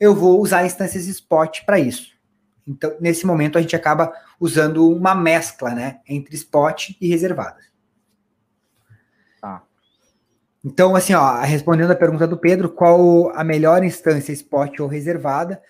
eu 0.00 0.14
vou 0.14 0.40
usar 0.40 0.64
instâncias 0.64 1.06
spot 1.06 1.64
para 1.64 1.78
isso. 1.78 2.16
Então, 2.66 2.96
nesse 3.00 3.24
momento, 3.24 3.56
a 3.56 3.60
gente 3.60 3.76
acaba 3.76 4.12
usando 4.40 4.90
uma 4.90 5.14
mescla 5.14 5.70
né, 5.70 6.00
entre 6.08 6.34
spot 6.34 6.90
e 7.00 7.08
reservadas. 7.08 7.64
Tá. 9.40 9.62
Então, 10.64 10.96
assim, 10.96 11.14
ó, 11.14 11.40
respondendo 11.40 11.92
a 11.92 11.96
pergunta 11.96 12.26
do 12.26 12.36
Pedro, 12.36 12.68
qual 12.68 13.30
a 13.36 13.44
melhor 13.44 13.84
instância, 13.84 14.32
spot 14.32 14.80
ou 14.80 14.88
reservada? 14.88 15.62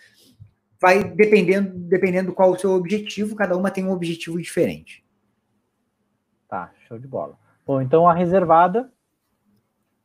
Vai 0.80 1.02
dependendo, 1.04 1.70
dependendo 1.74 2.32
qual 2.32 2.50
o 2.50 2.58
seu 2.58 2.72
objetivo, 2.72 3.36
cada 3.36 3.56
uma 3.56 3.70
tem 3.70 3.84
um 3.84 3.92
objetivo 3.92 4.40
diferente. 4.40 5.04
Tá, 6.48 6.70
show 6.86 6.98
de 6.98 7.08
bola. 7.08 7.38
Bom, 7.66 7.80
então 7.80 8.08
a 8.08 8.14
reservada, 8.14 8.90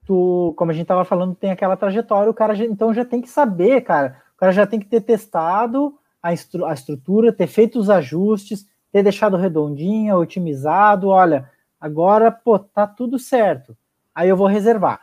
tu, 0.05 0.53
como 0.57 0.71
a 0.71 0.73
gente 0.73 0.83
estava 0.83 1.05
falando, 1.05 1.35
tem 1.35 1.51
aquela 1.51 1.77
trajetória, 1.77 2.31
o 2.31 2.33
cara 2.33 2.55
já, 2.55 2.65
então 2.65 2.93
já 2.93 3.05
tem 3.05 3.21
que 3.21 3.29
saber, 3.29 3.81
cara, 3.81 4.21
o 4.35 4.37
cara 4.37 4.51
já 4.51 4.65
tem 4.65 4.79
que 4.79 4.87
ter 4.87 5.01
testado 5.01 5.97
a, 6.21 6.33
estru 6.33 6.65
a 6.65 6.73
estrutura, 6.73 7.31
ter 7.31 7.47
feito 7.47 7.79
os 7.79 7.89
ajustes, 7.89 8.65
ter 8.91 9.03
deixado 9.03 9.37
redondinha, 9.37 10.17
otimizado, 10.17 11.09
olha, 11.09 11.49
agora, 11.79 12.31
pô, 12.31 12.57
tá 12.57 12.87
tudo 12.87 13.19
certo. 13.19 13.77
Aí 14.13 14.27
eu 14.27 14.35
vou 14.35 14.47
reservar. 14.47 15.01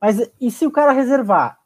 Mas 0.00 0.30
e 0.40 0.50
se 0.50 0.66
o 0.66 0.70
cara 0.70 0.92
reservar 0.92 1.58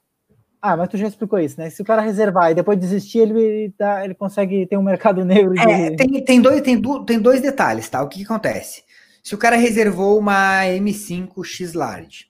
ah, 0.63 0.77
mas 0.77 0.89
tu 0.89 0.97
já 0.97 1.07
explicou 1.07 1.39
isso, 1.39 1.61
né? 1.61 1.71
Se 1.71 1.81
o 1.83 1.85
cara 1.85 2.03
reservar 2.03 2.51
e 2.51 2.55
depois 2.55 2.79
desistir, 2.79 3.21
ele, 3.21 3.73
tá, 3.77 4.05
ele 4.05 4.15
consegue 4.15 4.67
ter 4.67 4.77
um 4.77 4.83
mercado 4.83 5.23
negro 5.27 5.55
de... 5.55 5.61
É, 5.61 5.97
tem, 5.97 6.25
tem, 6.25 6.41
dois, 6.41 6.61
tem, 6.61 6.81
do, 6.81 7.05
tem 7.05 7.19
dois 7.19 7.41
detalhes, 7.41 7.89
tá? 7.89 8.03
O 8.03 8.09
que, 8.09 8.19
que 8.19 8.25
acontece? 8.25 8.83
se 9.23 9.35
o 9.35 9.39
cara 9.39 9.57
reservou 9.57 10.19
uma 10.19 10.63
M5 10.65 11.45
X 11.45 11.75
Large 11.75 12.27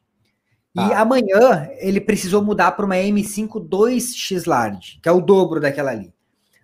e 0.75 0.81
ah. 0.81 1.01
amanhã 1.01 1.69
ele 1.79 2.01
precisou 2.01 2.43
mudar 2.43 2.73
para 2.73 2.87
uma 2.87 2.97
M5 2.97 3.69
2X 3.69 4.47
Large, 4.47 5.01
que 5.03 5.09
é 5.09 5.13
o 5.13 5.21
dobro 5.21 5.61
daquela 5.61 5.91
ali. 5.91 6.13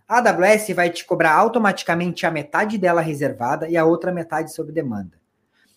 A 0.08 0.18
AWS 0.18 0.68
vai 0.74 0.90
te 0.90 1.04
cobrar 1.04 1.34
automaticamente 1.34 2.24
a 2.24 2.30
metade 2.30 2.78
dela 2.78 3.00
reservada 3.00 3.68
e 3.68 3.76
a 3.76 3.84
outra 3.84 4.12
metade 4.12 4.54
sob 4.54 4.70
demanda. 4.70 5.18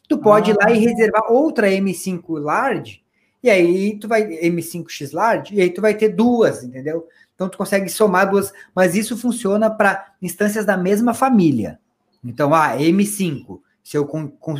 Tu 0.07 0.17
pode 0.19 0.51
ah. 0.51 0.53
ir 0.53 0.57
lá 0.57 0.71
e 0.71 0.77
ah. 0.77 0.89
reservar 0.89 1.31
outra 1.31 1.67
M5 1.67 2.21
Large, 2.39 3.03
e 3.41 3.49
aí 3.49 3.97
tu 3.97 4.07
vai 4.07 4.23
M5X 4.23 5.13
Large, 5.13 5.55
e 5.55 5.61
aí 5.61 5.69
tu 5.69 5.81
vai 5.81 5.93
ter 5.93 6.09
duas, 6.09 6.63
entendeu? 6.63 7.07
Então 7.33 7.47
tu 7.47 7.57
consegue 7.57 7.89
somar 7.89 8.29
duas, 8.29 8.51
mas 8.75 8.95
isso 8.95 9.17
funciona 9.17 9.69
para 9.69 10.13
instâncias 10.21 10.65
da 10.65 10.75
mesma 10.75 11.13
família. 11.13 11.79
Então, 12.23 12.53
ah, 12.53 12.75
M5, 12.77 13.61
se 13.81 13.97
eu 13.97 14.05
com, 14.05 14.27
com, 14.27 14.55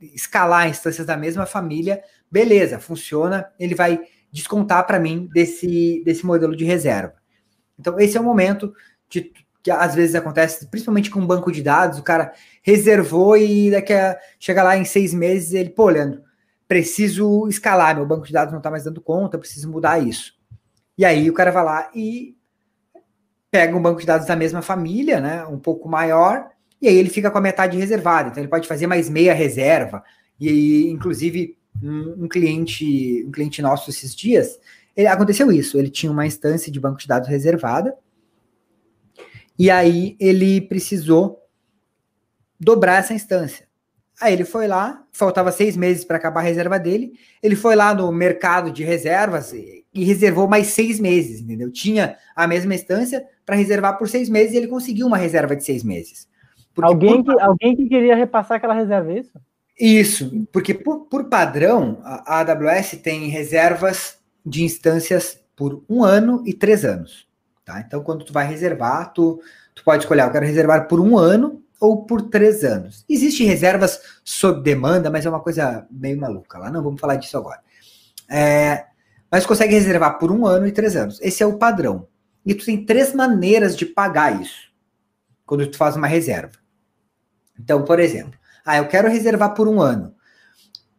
escalar 0.00 0.68
instâncias 0.68 1.06
da 1.06 1.16
mesma 1.16 1.46
família, 1.46 2.02
beleza, 2.30 2.78
funciona, 2.78 3.50
ele 3.58 3.74
vai 3.74 4.00
descontar 4.30 4.86
para 4.86 5.00
mim 5.00 5.28
desse, 5.32 6.02
desse 6.04 6.24
modelo 6.26 6.54
de 6.54 6.64
reserva. 6.64 7.14
Então, 7.78 7.98
esse 7.98 8.16
é 8.16 8.20
o 8.20 8.24
momento 8.24 8.74
de, 9.08 9.32
que 9.62 9.70
às 9.70 9.94
vezes 9.94 10.14
acontece, 10.14 10.66
principalmente 10.66 11.10
com 11.10 11.20
um 11.20 11.26
banco 11.26 11.50
de 11.50 11.62
dados, 11.62 11.98
o 11.98 12.02
cara 12.02 12.32
reservou 12.62 13.36
e 13.36 13.70
daqui 13.70 13.92
a 13.92 14.18
chega 14.38 14.62
lá 14.62 14.76
em 14.76 14.84
seis 14.84 15.14
meses 15.14 15.52
ele, 15.52 15.70
pô, 15.70 15.88
Leandro, 15.88 16.22
preciso 16.72 17.46
escalar, 17.48 17.94
meu 17.94 18.06
banco 18.06 18.26
de 18.26 18.32
dados 18.32 18.50
não 18.50 18.58
está 18.58 18.70
mais 18.70 18.84
dando 18.84 18.98
conta, 18.98 19.38
preciso 19.38 19.70
mudar 19.70 19.98
isso. 19.98 20.32
E 20.96 21.04
aí 21.04 21.28
o 21.28 21.34
cara 21.34 21.50
vai 21.50 21.62
lá 21.62 21.90
e 21.94 22.34
pega 23.50 23.76
um 23.76 23.82
banco 23.82 24.00
de 24.00 24.06
dados 24.06 24.26
da 24.26 24.34
mesma 24.34 24.62
família, 24.62 25.20
né, 25.20 25.44
um 25.44 25.58
pouco 25.58 25.86
maior, 25.86 26.48
e 26.80 26.88
aí 26.88 26.96
ele 26.96 27.10
fica 27.10 27.30
com 27.30 27.36
a 27.36 27.42
metade 27.42 27.76
reservada. 27.76 28.30
Então 28.30 28.42
ele 28.42 28.48
pode 28.48 28.66
fazer 28.66 28.86
mais 28.86 29.10
meia 29.10 29.34
reserva. 29.34 30.02
E 30.40 30.88
inclusive 30.88 31.58
um, 31.82 32.24
um 32.24 32.26
cliente, 32.28 33.22
um 33.26 33.30
cliente 33.30 33.60
nosso 33.60 33.90
esses 33.90 34.16
dias, 34.16 34.58
ele, 34.96 35.08
aconteceu 35.08 35.52
isso. 35.52 35.78
Ele 35.78 35.90
tinha 35.90 36.10
uma 36.10 36.26
instância 36.26 36.72
de 36.72 36.80
banco 36.80 37.00
de 37.00 37.06
dados 37.06 37.28
reservada, 37.28 37.94
e 39.58 39.70
aí 39.70 40.16
ele 40.18 40.62
precisou 40.62 41.46
dobrar 42.58 43.00
essa 43.00 43.12
instância. 43.12 43.68
Aí 44.22 44.32
ele 44.32 44.44
foi 44.44 44.68
lá, 44.68 45.02
faltava 45.10 45.50
seis 45.50 45.76
meses 45.76 46.04
para 46.04 46.16
acabar 46.16 46.40
a 46.40 46.44
reserva 46.44 46.78
dele. 46.78 47.12
Ele 47.42 47.56
foi 47.56 47.74
lá 47.74 47.92
no 47.92 48.12
mercado 48.12 48.70
de 48.70 48.84
reservas 48.84 49.52
e, 49.52 49.84
e 49.92 50.04
reservou 50.04 50.46
mais 50.46 50.68
seis 50.68 51.00
meses, 51.00 51.40
entendeu? 51.40 51.72
Tinha 51.72 52.16
a 52.36 52.46
mesma 52.46 52.72
instância 52.72 53.24
para 53.44 53.56
reservar 53.56 53.98
por 53.98 54.08
seis 54.08 54.28
meses 54.28 54.54
e 54.54 54.58
ele 54.58 54.68
conseguiu 54.68 55.08
uma 55.08 55.16
reserva 55.16 55.56
de 55.56 55.64
seis 55.64 55.82
meses. 55.82 56.28
alguém, 56.80 57.22
por... 57.24 57.34
que, 57.34 57.42
alguém 57.42 57.74
que 57.74 57.88
queria 57.88 58.14
repassar 58.14 58.58
aquela 58.58 58.74
reserva, 58.74 59.12
é 59.12 59.18
isso? 59.18 59.32
Isso, 59.80 60.46
porque 60.52 60.72
por, 60.72 61.06
por 61.06 61.24
padrão, 61.24 61.98
a 62.04 62.40
AWS 62.40 63.00
tem 63.02 63.26
reservas 63.28 64.18
de 64.46 64.62
instâncias 64.62 65.40
por 65.56 65.82
um 65.88 66.04
ano 66.04 66.42
e 66.46 66.54
três 66.54 66.84
anos. 66.84 67.26
Tá? 67.64 67.80
Então, 67.80 68.02
quando 68.02 68.24
tu 68.24 68.32
vai 68.32 68.46
reservar, 68.46 69.12
tu, 69.12 69.40
tu 69.74 69.82
pode 69.82 70.04
escolher, 70.04 70.22
eu 70.22 70.30
quero 70.30 70.46
reservar 70.46 70.86
por 70.86 71.00
um 71.00 71.16
ano 71.16 71.61
ou 71.82 72.06
por 72.06 72.22
três 72.22 72.62
anos. 72.62 73.04
Existem 73.08 73.44
reservas 73.44 74.00
sob 74.22 74.62
demanda, 74.62 75.10
mas 75.10 75.26
é 75.26 75.28
uma 75.28 75.40
coisa 75.40 75.84
meio 75.90 76.16
maluca 76.16 76.56
lá. 76.56 76.70
Não 76.70 76.80
vamos 76.80 77.00
falar 77.00 77.16
disso 77.16 77.36
agora. 77.36 77.60
É, 78.30 78.86
mas 79.28 79.44
consegue 79.44 79.74
reservar 79.74 80.16
por 80.16 80.30
um 80.30 80.46
ano 80.46 80.64
e 80.68 80.70
três 80.70 80.94
anos. 80.94 81.18
Esse 81.20 81.42
é 81.42 81.46
o 81.46 81.58
padrão. 81.58 82.06
E 82.46 82.54
tu 82.54 82.64
tem 82.64 82.86
três 82.86 83.12
maneiras 83.12 83.76
de 83.76 83.84
pagar 83.84 84.40
isso 84.40 84.70
quando 85.44 85.66
tu 85.66 85.76
faz 85.76 85.96
uma 85.96 86.06
reserva. 86.06 86.56
Então, 87.58 87.84
por 87.84 87.98
exemplo, 87.98 88.38
ah, 88.64 88.76
eu 88.76 88.86
quero 88.86 89.08
reservar 89.08 89.52
por 89.52 89.66
um 89.66 89.80
ano. 89.80 90.14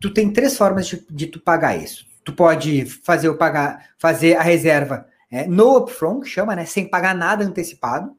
Tu 0.01 0.13
tem 0.13 0.33
três 0.33 0.57
formas 0.57 0.85
de, 0.85 1.05
de 1.09 1.27
tu 1.27 1.39
pagar 1.39 1.81
isso. 1.81 2.05
Tu 2.25 2.33
pode 2.33 2.85
fazer 2.85 3.29
o 3.29 3.37
pagar, 3.37 3.87
fazer 3.97 4.35
a 4.35 4.41
reserva 4.41 5.05
é, 5.31 5.47
no 5.47 5.77
upfront, 5.77 6.27
chama, 6.27 6.57
né? 6.57 6.65
Sem 6.65 6.89
pagar 6.89 7.15
nada 7.15 7.45
antecipado. 7.45 8.13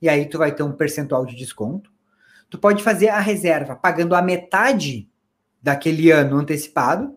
E 0.00 0.08
aí 0.08 0.26
tu 0.26 0.38
vai 0.38 0.54
ter 0.54 0.62
um 0.62 0.72
percentual 0.72 1.24
de 1.24 1.34
desconto. 1.34 1.90
Tu 2.48 2.58
pode 2.58 2.82
fazer 2.82 3.08
a 3.08 3.20
reserva 3.20 3.74
pagando 3.74 4.14
a 4.14 4.22
metade 4.22 5.08
daquele 5.62 6.10
ano 6.10 6.36
antecipado. 6.36 7.16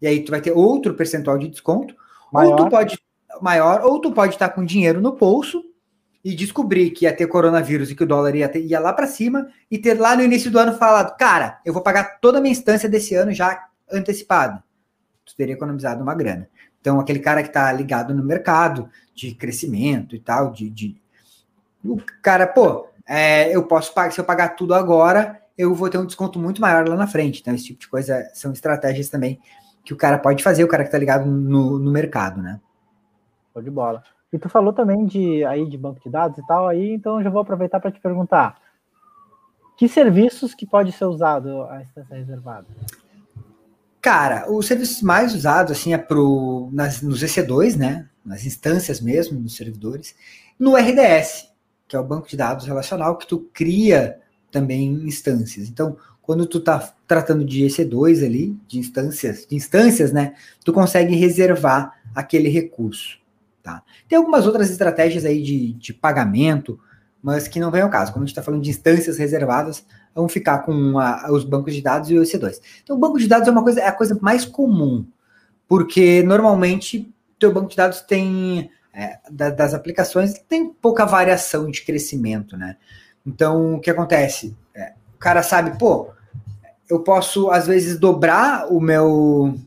E 0.00 0.06
aí 0.06 0.24
tu 0.24 0.30
vai 0.30 0.40
ter 0.40 0.52
outro 0.52 0.94
percentual 0.94 1.38
de 1.38 1.48
desconto. 1.48 1.94
Maior. 2.32 2.50
Ou 2.50 2.56
tu 2.56 2.70
pode 2.70 2.98
maior, 3.40 3.82
ou 3.84 4.00
tu 4.00 4.12
pode 4.12 4.34
estar 4.34 4.50
com 4.50 4.64
dinheiro 4.64 5.00
no 5.00 5.12
bolso 5.12 5.64
e 6.24 6.34
descobrir 6.34 6.90
que 6.90 7.04
ia 7.04 7.14
ter 7.14 7.26
coronavírus 7.26 7.90
e 7.90 7.96
que 7.96 8.04
o 8.04 8.06
dólar 8.06 8.34
ia, 8.34 8.48
ter, 8.48 8.60
ia 8.60 8.78
lá 8.78 8.92
para 8.92 9.06
cima 9.06 9.48
e 9.70 9.78
ter 9.78 9.98
lá 9.98 10.14
no 10.14 10.22
início 10.22 10.50
do 10.50 10.58
ano 10.58 10.74
falado, 10.74 11.16
cara, 11.16 11.60
eu 11.64 11.72
vou 11.72 11.82
pagar 11.82 12.20
toda 12.20 12.38
a 12.38 12.40
minha 12.40 12.52
instância 12.52 12.88
desse 12.88 13.14
ano 13.14 13.32
já 13.32 13.66
antecipado. 13.90 14.62
Tu 15.24 15.34
teria 15.34 15.54
economizado 15.54 16.02
uma 16.02 16.14
grana. 16.14 16.48
Então, 16.80 17.00
aquele 17.00 17.18
cara 17.18 17.42
que 17.42 17.48
está 17.48 17.72
ligado 17.72 18.14
no 18.14 18.24
mercado 18.24 18.88
de 19.14 19.34
crescimento 19.34 20.16
e 20.16 20.20
tal, 20.20 20.52
de, 20.52 20.68
de... 20.70 21.01
o 21.84 21.98
cara, 22.22 22.46
pô, 22.46 22.88
é, 23.06 23.54
eu 23.54 23.64
posso 23.64 23.92
pagar, 23.92 24.12
se 24.12 24.20
eu 24.20 24.24
pagar 24.24 24.50
tudo 24.50 24.74
agora, 24.74 25.40
eu 25.56 25.74
vou 25.74 25.90
ter 25.90 25.98
um 25.98 26.06
desconto 26.06 26.38
muito 26.38 26.60
maior 26.60 26.88
lá 26.88 26.96
na 26.96 27.06
frente. 27.06 27.40
Então, 27.40 27.54
esse 27.54 27.64
tipo 27.64 27.80
de 27.80 27.88
coisa 27.88 28.28
são 28.34 28.52
estratégias 28.52 29.08
também 29.08 29.40
que 29.84 29.92
o 29.92 29.96
cara 29.96 30.18
pode 30.18 30.42
fazer, 30.42 30.64
o 30.64 30.68
cara 30.68 30.84
que 30.84 30.88
está 30.88 30.98
ligado 30.98 31.26
no, 31.26 31.78
no 31.78 31.90
mercado, 31.90 32.40
né? 32.40 32.60
Show 33.52 33.62
de 33.62 33.70
bola. 33.70 34.02
E 34.32 34.38
tu 34.38 34.48
falou 34.48 34.72
também 34.72 35.04
de 35.04 35.44
aí 35.44 35.68
de 35.68 35.76
banco 35.76 36.00
de 36.00 36.08
dados 36.08 36.38
e 36.38 36.46
tal, 36.46 36.66
aí 36.68 36.94
então 36.94 37.22
já 37.22 37.28
vou 37.28 37.42
aproveitar 37.42 37.80
para 37.80 37.90
te 37.90 38.00
perguntar 38.00 38.56
que 39.76 39.88
serviços 39.88 40.54
que 40.54 40.64
pode 40.64 40.92
ser 40.92 41.04
usado 41.04 41.64
a 41.64 41.82
instância 41.82 42.16
reservada? 42.16 42.66
Cara, 44.00 44.50
os 44.50 44.66
serviços 44.66 45.02
mais 45.02 45.34
usados 45.34 45.72
assim 45.72 45.92
é 45.92 45.98
pro 45.98 46.70
nas, 46.72 47.02
nos 47.02 47.22
EC2, 47.22 47.76
né? 47.76 48.08
Nas 48.24 48.46
instâncias 48.46 49.00
mesmo, 49.00 49.38
nos 49.38 49.56
servidores, 49.56 50.14
no 50.58 50.76
RDS, 50.76 51.51
que 51.92 51.96
é 51.96 52.00
o 52.00 52.04
banco 52.04 52.26
de 52.26 52.38
dados 52.38 52.64
relacional 52.64 53.18
que 53.18 53.26
tu 53.26 53.50
cria 53.52 54.18
também 54.50 54.94
instâncias. 55.04 55.68
Então, 55.68 55.94
quando 56.22 56.46
tu 56.46 56.58
tá 56.58 56.90
tratando 57.06 57.44
de 57.44 57.66
EC2 57.66 58.24
ali, 58.24 58.58
de 58.66 58.78
instâncias, 58.78 59.46
de 59.46 59.54
instâncias, 59.54 60.10
né, 60.10 60.34
tu 60.64 60.72
consegue 60.72 61.14
reservar 61.14 62.00
aquele 62.14 62.48
recurso. 62.48 63.18
Tá? 63.62 63.82
Tem 64.08 64.16
algumas 64.16 64.46
outras 64.46 64.70
estratégias 64.70 65.26
aí 65.26 65.42
de, 65.42 65.74
de 65.74 65.92
pagamento, 65.92 66.80
mas 67.22 67.46
que 67.46 67.60
não 67.60 67.70
vem 67.70 67.82
ao 67.82 67.90
caso. 67.90 68.10
Como 68.10 68.24
a 68.24 68.26
gente 68.26 68.32
está 68.32 68.42
falando 68.42 68.62
de 68.62 68.70
instâncias 68.70 69.18
reservadas, 69.18 69.84
vamos 70.14 70.32
ficar 70.32 70.60
com 70.60 70.98
a, 70.98 71.30
os 71.30 71.44
bancos 71.44 71.74
de 71.74 71.82
dados 71.82 72.10
e 72.10 72.16
o 72.16 72.22
EC2. 72.22 72.58
Então, 72.82 72.96
o 72.96 72.98
banco 72.98 73.18
de 73.18 73.28
dados 73.28 73.46
é 73.46 73.50
uma 73.50 73.62
coisa, 73.62 73.80
é 73.82 73.86
a 73.86 73.92
coisa 73.92 74.18
mais 74.22 74.46
comum, 74.46 75.04
porque 75.68 76.22
normalmente 76.22 77.12
teu 77.38 77.52
banco 77.52 77.68
de 77.68 77.76
dados 77.76 78.00
tem 78.00 78.70
é, 78.94 79.18
da, 79.30 79.50
das 79.50 79.74
aplicações 79.74 80.34
tem 80.48 80.68
pouca 80.68 81.04
variação 81.06 81.70
de 81.70 81.82
crescimento, 81.82 82.56
né? 82.56 82.76
Então, 83.26 83.74
o 83.74 83.80
que 83.80 83.90
acontece? 83.90 84.56
É, 84.74 84.92
o 85.14 85.18
cara 85.18 85.42
sabe, 85.42 85.78
pô, 85.78 86.10
eu 86.88 87.00
posso 87.00 87.50
às 87.50 87.66
vezes 87.66 87.98
dobrar 87.98 88.66
o 88.72 88.80
meu. 88.80 89.58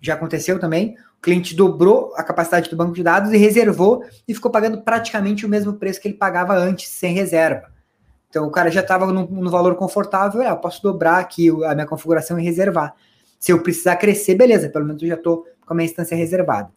Já 0.00 0.14
aconteceu 0.14 0.58
também 0.58 0.96
cliente 1.24 1.56
dobrou 1.56 2.12
a 2.16 2.22
capacidade 2.22 2.68
do 2.68 2.76
banco 2.76 2.92
de 2.92 3.02
dados 3.02 3.32
e 3.32 3.38
reservou 3.38 4.04
e 4.28 4.34
ficou 4.34 4.50
pagando 4.50 4.82
praticamente 4.82 5.46
o 5.46 5.48
mesmo 5.48 5.72
preço 5.72 5.98
que 5.98 6.06
ele 6.06 6.18
pagava 6.18 6.54
antes, 6.54 6.90
sem 6.90 7.14
reserva. 7.14 7.72
Então 8.28 8.46
o 8.46 8.50
cara 8.50 8.70
já 8.70 8.82
estava 8.82 9.06
no, 9.06 9.26
no, 9.26 9.50
valor 9.50 9.74
confortável, 9.74 10.42
é, 10.42 10.50
eu 10.50 10.56
posso 10.58 10.82
dobrar 10.82 11.18
aqui 11.18 11.48
a 11.64 11.74
minha 11.74 11.86
configuração 11.86 12.38
e 12.38 12.44
reservar. 12.44 12.94
Se 13.40 13.52
eu 13.52 13.62
precisar 13.62 13.96
crescer, 13.96 14.34
beleza, 14.34 14.68
pelo 14.68 14.84
menos 14.84 15.02
eu 15.02 15.08
já 15.08 15.14
estou 15.14 15.46
com 15.64 15.72
a 15.72 15.76
minha 15.76 15.86
instância 15.86 16.14
reservada. 16.14 16.70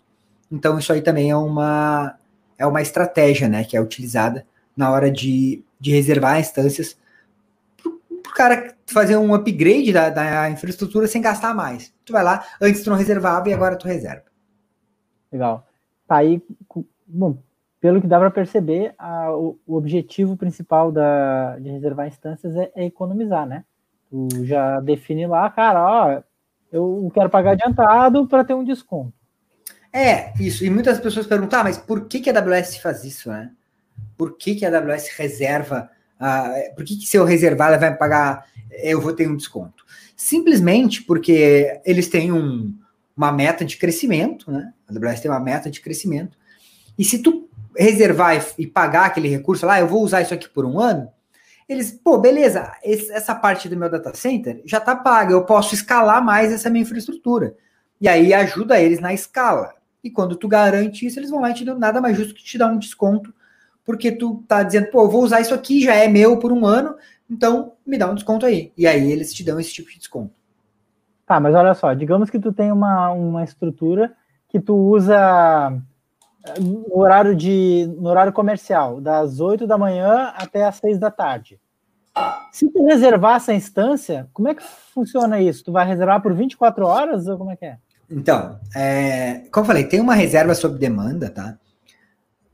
Então 0.51 0.79
isso 0.79 0.91
aí 0.93 1.01
também 1.01 1.29
é 1.29 1.35
uma, 1.35 2.15
é 2.57 2.65
uma 2.65 2.81
estratégia 2.81 3.47
né, 3.47 3.63
que 3.63 3.75
é 3.75 3.81
utilizada 3.81 4.45
na 4.75 4.91
hora 4.91 5.11
de, 5.11 5.63
de 5.79 5.91
reservar 5.91 6.39
instâncias 6.39 6.97
para 7.81 7.91
o 8.31 8.35
cara 8.35 8.75
fazer 8.85 9.17
um 9.17 9.33
upgrade 9.33 9.91
da, 9.91 10.09
da 10.09 10.49
infraestrutura 10.49 11.07
sem 11.07 11.21
gastar 11.21 11.53
mais. 11.53 11.93
Tu 12.05 12.13
vai 12.13 12.23
lá, 12.23 12.45
antes 12.61 12.83
tu 12.83 12.89
não 12.89 12.97
reservava 12.97 13.49
e 13.49 13.53
agora 13.53 13.75
tu 13.75 13.87
reserva. 13.87 14.23
Legal. 15.31 15.65
Tá 16.07 16.17
aí, 16.17 16.41
bom, 17.05 17.37
pelo 17.81 18.01
que 18.01 18.07
dá 18.07 18.17
para 18.17 18.31
perceber, 18.31 18.93
a, 18.97 19.31
o, 19.31 19.59
o, 19.67 19.75
objetivo 19.75 20.37
principal 20.37 20.91
da, 20.91 21.57
de 21.59 21.69
reservar 21.69 22.07
instâncias 22.07 22.55
é, 22.55 22.71
é, 22.75 22.85
economizar, 22.85 23.45
né? 23.45 23.65
Tu 24.09 24.45
já 24.45 24.79
define 24.79 25.27
lá, 25.27 25.49
cara, 25.49 25.83
ó, 25.83 26.21
eu 26.71 27.11
quero 27.13 27.29
pagar 27.29 27.51
adiantado 27.51 28.25
para 28.27 28.43
ter 28.43 28.53
um 28.53 28.63
desconto. 28.63 29.16
É, 29.97 30.31
isso. 30.39 30.63
E 30.63 30.69
muitas 30.69 30.99
pessoas 30.99 31.25
perguntam, 31.25 31.59
ah, 31.59 31.63
mas 31.63 31.75
por 31.75 32.07
que, 32.07 32.19
que 32.19 32.29
a 32.29 32.39
AWS 32.39 32.77
faz 32.77 33.03
isso, 33.03 33.29
né? 33.29 33.49
Por 34.15 34.37
que, 34.37 34.53
que 34.53 34.63
a 34.63 34.69
AWS 34.69 35.07
reserva? 35.17 35.89
Por 36.75 36.85
que, 36.85 36.97
que 36.97 37.07
se 37.07 37.17
eu 37.17 37.25
reservar, 37.25 37.69
ela 37.69 37.79
vai 37.79 37.89
me 37.89 37.97
pagar, 37.97 38.45
eu 38.83 39.01
vou 39.01 39.11
ter 39.11 39.27
um 39.27 39.35
desconto? 39.35 39.83
Simplesmente 40.15 41.01
porque 41.01 41.81
eles 41.83 42.07
têm 42.09 42.31
um, 42.31 42.77
uma 43.15 43.31
meta 43.31 43.65
de 43.65 43.75
crescimento, 43.75 44.51
né? 44.51 44.71
A 44.87 44.93
AWS 44.93 45.19
tem 45.19 45.31
uma 45.31 45.39
meta 45.39 45.67
de 45.71 45.81
crescimento. 45.81 46.37
E 46.95 47.03
se 47.03 47.17
tu 47.17 47.49
reservar 47.75 48.37
e, 48.37 48.61
e 48.61 48.67
pagar 48.67 49.07
aquele 49.07 49.27
recurso 49.27 49.65
lá, 49.65 49.79
eu 49.79 49.87
vou 49.87 50.03
usar 50.03 50.21
isso 50.21 50.33
aqui 50.33 50.47
por 50.47 50.63
um 50.63 50.79
ano, 50.79 51.09
eles, 51.67 51.91
pô, 51.91 52.19
beleza, 52.19 52.71
esse, 52.83 53.11
essa 53.11 53.33
parte 53.33 53.67
do 53.67 53.75
meu 53.75 53.89
data 53.89 54.13
center 54.13 54.61
já 54.63 54.77
está 54.77 54.95
paga, 54.95 55.33
eu 55.33 55.43
posso 55.43 55.73
escalar 55.73 56.23
mais 56.23 56.51
essa 56.53 56.69
minha 56.69 56.83
infraestrutura. 56.83 57.55
E 57.99 58.07
aí 58.07 58.31
ajuda 58.31 58.79
eles 58.79 58.99
na 58.99 59.11
escala. 59.11 59.76
E 60.07 60.09
quando 60.09 60.37
tu 60.37 60.47
garante 60.47 61.05
isso, 61.05 61.19
eles 61.19 61.29
vão 61.29 61.41
lá 61.41 61.51
e 61.51 61.53
te 61.53 61.65
dão 61.65 61.77
nada 61.77 61.99
mais 61.99 62.15
justo 62.15 62.33
que 62.33 62.41
te 62.41 62.57
dar 62.57 62.67
um 62.67 62.77
desconto, 62.77 63.33
porque 63.83 64.09
tu 64.09 64.41
tá 64.47 64.63
dizendo, 64.63 64.87
pô, 64.89 65.01
eu 65.01 65.09
vou 65.09 65.21
usar 65.21 65.41
isso 65.41 65.53
aqui, 65.53 65.83
já 65.83 65.95
é 65.95 66.07
meu 66.07 66.39
por 66.39 66.49
um 66.49 66.65
ano, 66.65 66.95
então 67.29 67.73
me 67.85 67.97
dá 67.97 68.09
um 68.09 68.15
desconto 68.15 68.45
aí. 68.45 68.71
E 68.77 68.87
aí 68.87 69.11
eles 69.11 69.33
te 69.33 69.43
dão 69.43 69.59
esse 69.59 69.73
tipo 69.73 69.89
de 69.89 69.97
desconto. 69.97 70.33
Tá, 71.25 71.41
mas 71.41 71.53
olha 71.53 71.73
só, 71.73 71.93
digamos 71.93 72.29
que 72.29 72.39
tu 72.39 72.53
tem 72.53 72.71
uma, 72.71 73.11
uma 73.11 73.43
estrutura 73.43 74.15
que 74.47 74.61
tu 74.61 74.73
usa 74.77 75.77
eh, 76.45 76.59
no 76.61 76.97
horário 76.97 77.35
de 77.35 77.85
no 77.99 78.07
horário 78.07 78.31
comercial, 78.31 79.01
das 79.01 79.41
8 79.41 79.67
da 79.67 79.77
manhã 79.77 80.31
até 80.37 80.63
as 80.63 80.77
6 80.77 80.97
da 80.99 81.11
tarde. 81.11 81.59
Se 82.49 82.69
tu 82.71 82.85
reservar 82.85 83.35
essa 83.35 83.53
instância, 83.53 84.29
como 84.31 84.47
é 84.47 84.55
que 84.55 84.63
funciona 84.63 85.41
isso? 85.41 85.65
Tu 85.65 85.71
vai 85.73 85.85
reservar 85.85 86.21
por 86.21 86.33
24 86.33 86.85
horas 86.85 87.27
ou 87.27 87.37
como 87.37 87.51
é 87.51 87.57
que 87.57 87.65
é? 87.65 87.77
Então, 88.09 88.59
é, 88.75 89.43
como 89.51 89.63
eu 89.63 89.67
falei, 89.67 89.83
tem 89.83 89.99
uma 89.99 90.15
reserva 90.15 90.55
sob 90.55 90.79
demanda, 90.79 91.29
tá? 91.29 91.57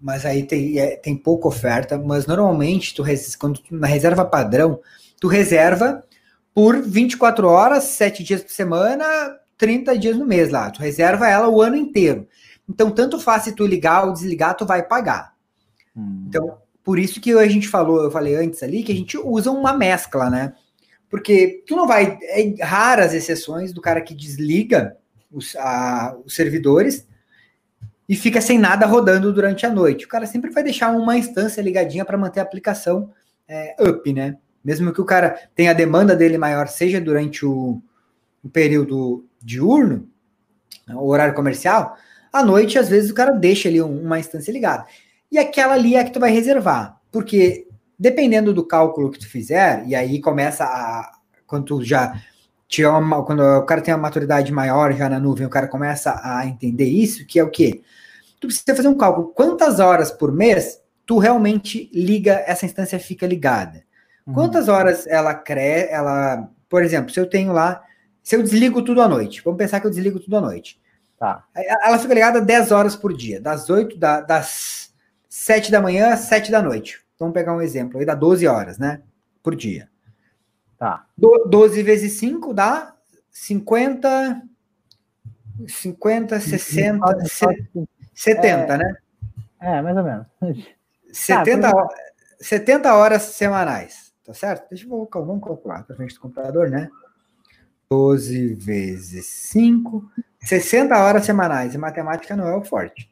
Mas 0.01 0.25
aí 0.25 0.43
tem, 0.43 0.79
é, 0.79 0.97
tem 0.97 1.15
pouca 1.15 1.47
oferta, 1.47 1.97
mas 1.97 2.25
normalmente 2.25 2.93
tu, 2.93 3.03
quando 3.39 3.59
tu, 3.59 3.75
na 3.75 3.87
reserva 3.87 4.25
padrão, 4.25 4.79
tu 5.19 5.27
reserva 5.27 6.03
por 6.53 6.81
24 6.81 7.47
horas, 7.47 7.83
7 7.85 8.23
dias 8.23 8.41
por 8.41 8.51
semana, 8.51 9.05
30 9.57 9.97
dias 9.97 10.17
no 10.17 10.25
mês 10.25 10.49
lá. 10.49 10.69
Tu 10.69 10.81
reserva 10.81 11.27
ela 11.27 11.47
o 11.47 11.61
ano 11.61 11.75
inteiro. 11.75 12.27
Então, 12.67 12.91
tanto 12.91 13.19
faz 13.19 13.43
se 13.43 13.53
tu 13.53 13.65
ligar 13.65 14.05
ou 14.05 14.13
desligar, 14.13 14.55
tu 14.55 14.65
vai 14.65 14.83
pagar. 14.83 15.33
Hum. 15.95 16.25
Então, 16.27 16.57
por 16.83 16.99
isso 16.99 17.21
que 17.21 17.31
a 17.31 17.47
gente 17.47 17.67
falou, 17.67 18.03
eu 18.03 18.11
falei 18.11 18.35
antes 18.35 18.61
ali, 18.61 18.83
que 18.83 18.91
a 18.91 18.95
gente 18.95 19.17
usa 19.17 19.51
uma 19.51 19.73
mescla, 19.73 20.29
né? 20.29 20.53
Porque 21.09 21.63
tu 21.67 21.75
não 21.75 21.87
vai. 21.87 22.17
É 22.21 22.63
raras 22.63 23.13
exceções 23.13 23.71
do 23.71 23.81
cara 23.81 24.01
que 24.01 24.13
desliga 24.15 24.97
os, 25.33 25.55
a, 25.55 26.15
os 26.23 26.35
servidores 26.35 27.07
e 28.07 28.15
fica 28.15 28.39
sem 28.39 28.59
nada 28.59 28.85
rodando 28.85 29.33
durante 29.33 29.65
a 29.65 29.69
noite. 29.69 30.05
O 30.05 30.09
cara 30.09 30.25
sempre 30.25 30.51
vai 30.51 30.63
deixar 30.63 30.91
uma 30.91 31.17
instância 31.17 31.61
ligadinha 31.61 32.05
para 32.05 32.17
manter 32.17 32.39
a 32.39 32.43
aplicação 32.43 33.11
é, 33.47 33.75
up, 33.81 34.13
né? 34.13 34.37
Mesmo 34.63 34.93
que 34.93 35.01
o 35.01 35.05
cara 35.05 35.37
tenha 35.55 35.71
a 35.71 35.73
demanda 35.73 36.15
dele 36.15 36.37
maior, 36.37 36.67
seja 36.67 37.01
durante 37.01 37.45
o, 37.45 37.81
o 38.43 38.49
período 38.49 39.25
diurno, 39.41 40.07
o 40.89 41.07
horário 41.09 41.33
comercial, 41.33 41.97
à 42.31 42.43
noite, 42.43 42.79
às 42.79 42.89
vezes, 42.89 43.11
o 43.11 43.13
cara 43.13 43.31
deixa 43.31 43.69
ali 43.69 43.81
uma 43.81 44.19
instância 44.19 44.51
ligada. 44.51 44.85
E 45.31 45.37
aquela 45.37 45.73
ali 45.73 45.95
é 45.95 46.03
que 46.03 46.11
tu 46.11 46.19
vai 46.19 46.31
reservar. 46.31 46.99
Porque 47.11 47.67
dependendo 47.97 48.53
do 48.53 48.65
cálculo 48.65 49.11
que 49.11 49.19
tu 49.19 49.29
fizer, 49.29 49.83
e 49.87 49.95
aí 49.95 50.19
começa 50.19 50.63
a. 50.63 51.11
Quando 51.45 51.65
tu 51.65 51.83
já 51.83 52.19
tiver 52.73 52.89
uma, 52.89 53.23
quando 53.23 53.41
o 53.41 53.65
cara 53.65 53.81
tem 53.81 53.93
uma 53.93 54.01
maturidade 54.01 54.51
maior 54.51 54.91
já 54.93 55.07
na 55.07 55.19
nuvem, 55.19 55.45
o 55.45 55.49
cara 55.49 55.67
começa 55.67 56.19
a 56.23 56.45
entender 56.47 56.87
isso, 56.87 57.25
que 57.25 57.39
é 57.39 57.43
o 57.43 57.49
quê? 57.49 57.83
Tu 58.39 58.47
precisa 58.47 58.75
fazer 58.75 58.87
um 58.87 58.97
cálculo. 58.97 59.27
Quantas 59.27 59.79
horas 59.79 60.11
por 60.11 60.31
mês 60.31 60.81
tu 61.05 61.19
realmente 61.19 61.89
liga, 61.93 62.43
essa 62.47 62.65
instância 62.65 62.97
fica 62.97 63.27
ligada? 63.27 63.83
Uhum. 64.25 64.33
Quantas 64.33 64.67
horas 64.67 65.05
ela 65.05 65.35
cresce, 65.35 65.93
ela, 65.93 66.49
por 66.67 66.83
exemplo, 66.83 67.13
se 67.13 67.19
eu 67.19 67.29
tenho 67.29 67.53
lá, 67.53 67.83
se 68.23 68.35
eu 68.35 68.41
desligo 68.41 68.81
tudo 68.81 69.01
à 69.01 69.07
noite, 69.07 69.41
vamos 69.43 69.57
pensar 69.57 69.79
que 69.79 69.85
eu 69.85 69.91
desligo 69.91 70.19
tudo 70.19 70.37
à 70.37 70.41
noite. 70.41 70.81
Tá. 71.19 71.43
Ela 71.55 71.99
fica 71.99 72.13
ligada 72.13 72.41
10 72.41 72.71
horas 72.71 72.95
por 72.95 73.15
dia, 73.15 73.39
das 73.39 73.69
8, 73.69 73.97
da, 73.97 74.19
das 74.19 74.91
7 75.29 75.71
da 75.71 75.79
manhã 75.79 76.11
às 76.11 76.21
7 76.21 76.51
da 76.51 76.61
noite. 76.61 77.01
Vamos 77.19 77.33
pegar 77.33 77.53
um 77.53 77.61
exemplo 77.61 77.99
aí, 77.99 78.05
dá 78.05 78.15
12 78.15 78.47
horas, 78.47 78.79
né? 78.79 79.01
Por 79.43 79.55
dia. 79.55 79.92
Tá. 80.83 81.05
Do, 81.17 81.45
12 81.47 81.81
vezes 81.81 82.19
5 82.19 82.53
dá 82.53 82.93
50, 83.31 84.41
50, 85.65 86.41
60, 86.41 87.25
70, 88.13 88.73
é, 88.73 88.77
né? 88.77 88.97
É, 89.61 89.81
mais 89.81 89.95
ou 89.95 90.03
menos. 90.03 90.27
70, 91.09 91.71
tá, 91.71 91.87
70 92.37 92.93
horas 92.95 93.21
semanais. 93.21 94.11
Tá 94.25 94.33
certo? 94.33 94.67
Deixa 94.69 94.85
eu 94.85 95.09
vamos 95.09 95.41
calcular 95.41 95.83
para 95.83 95.95
frente 95.95 96.15
do 96.15 96.19
computador, 96.19 96.69
né? 96.69 96.89
12 97.89 98.53
vezes 98.55 99.25
5, 99.25 100.03
60 100.41 100.97
horas 100.97 101.23
semanais. 101.23 101.73
E 101.73 101.77
matemática 101.77 102.35
não 102.35 102.45
é 102.45 102.57
o 102.57 102.61
forte. 102.65 103.09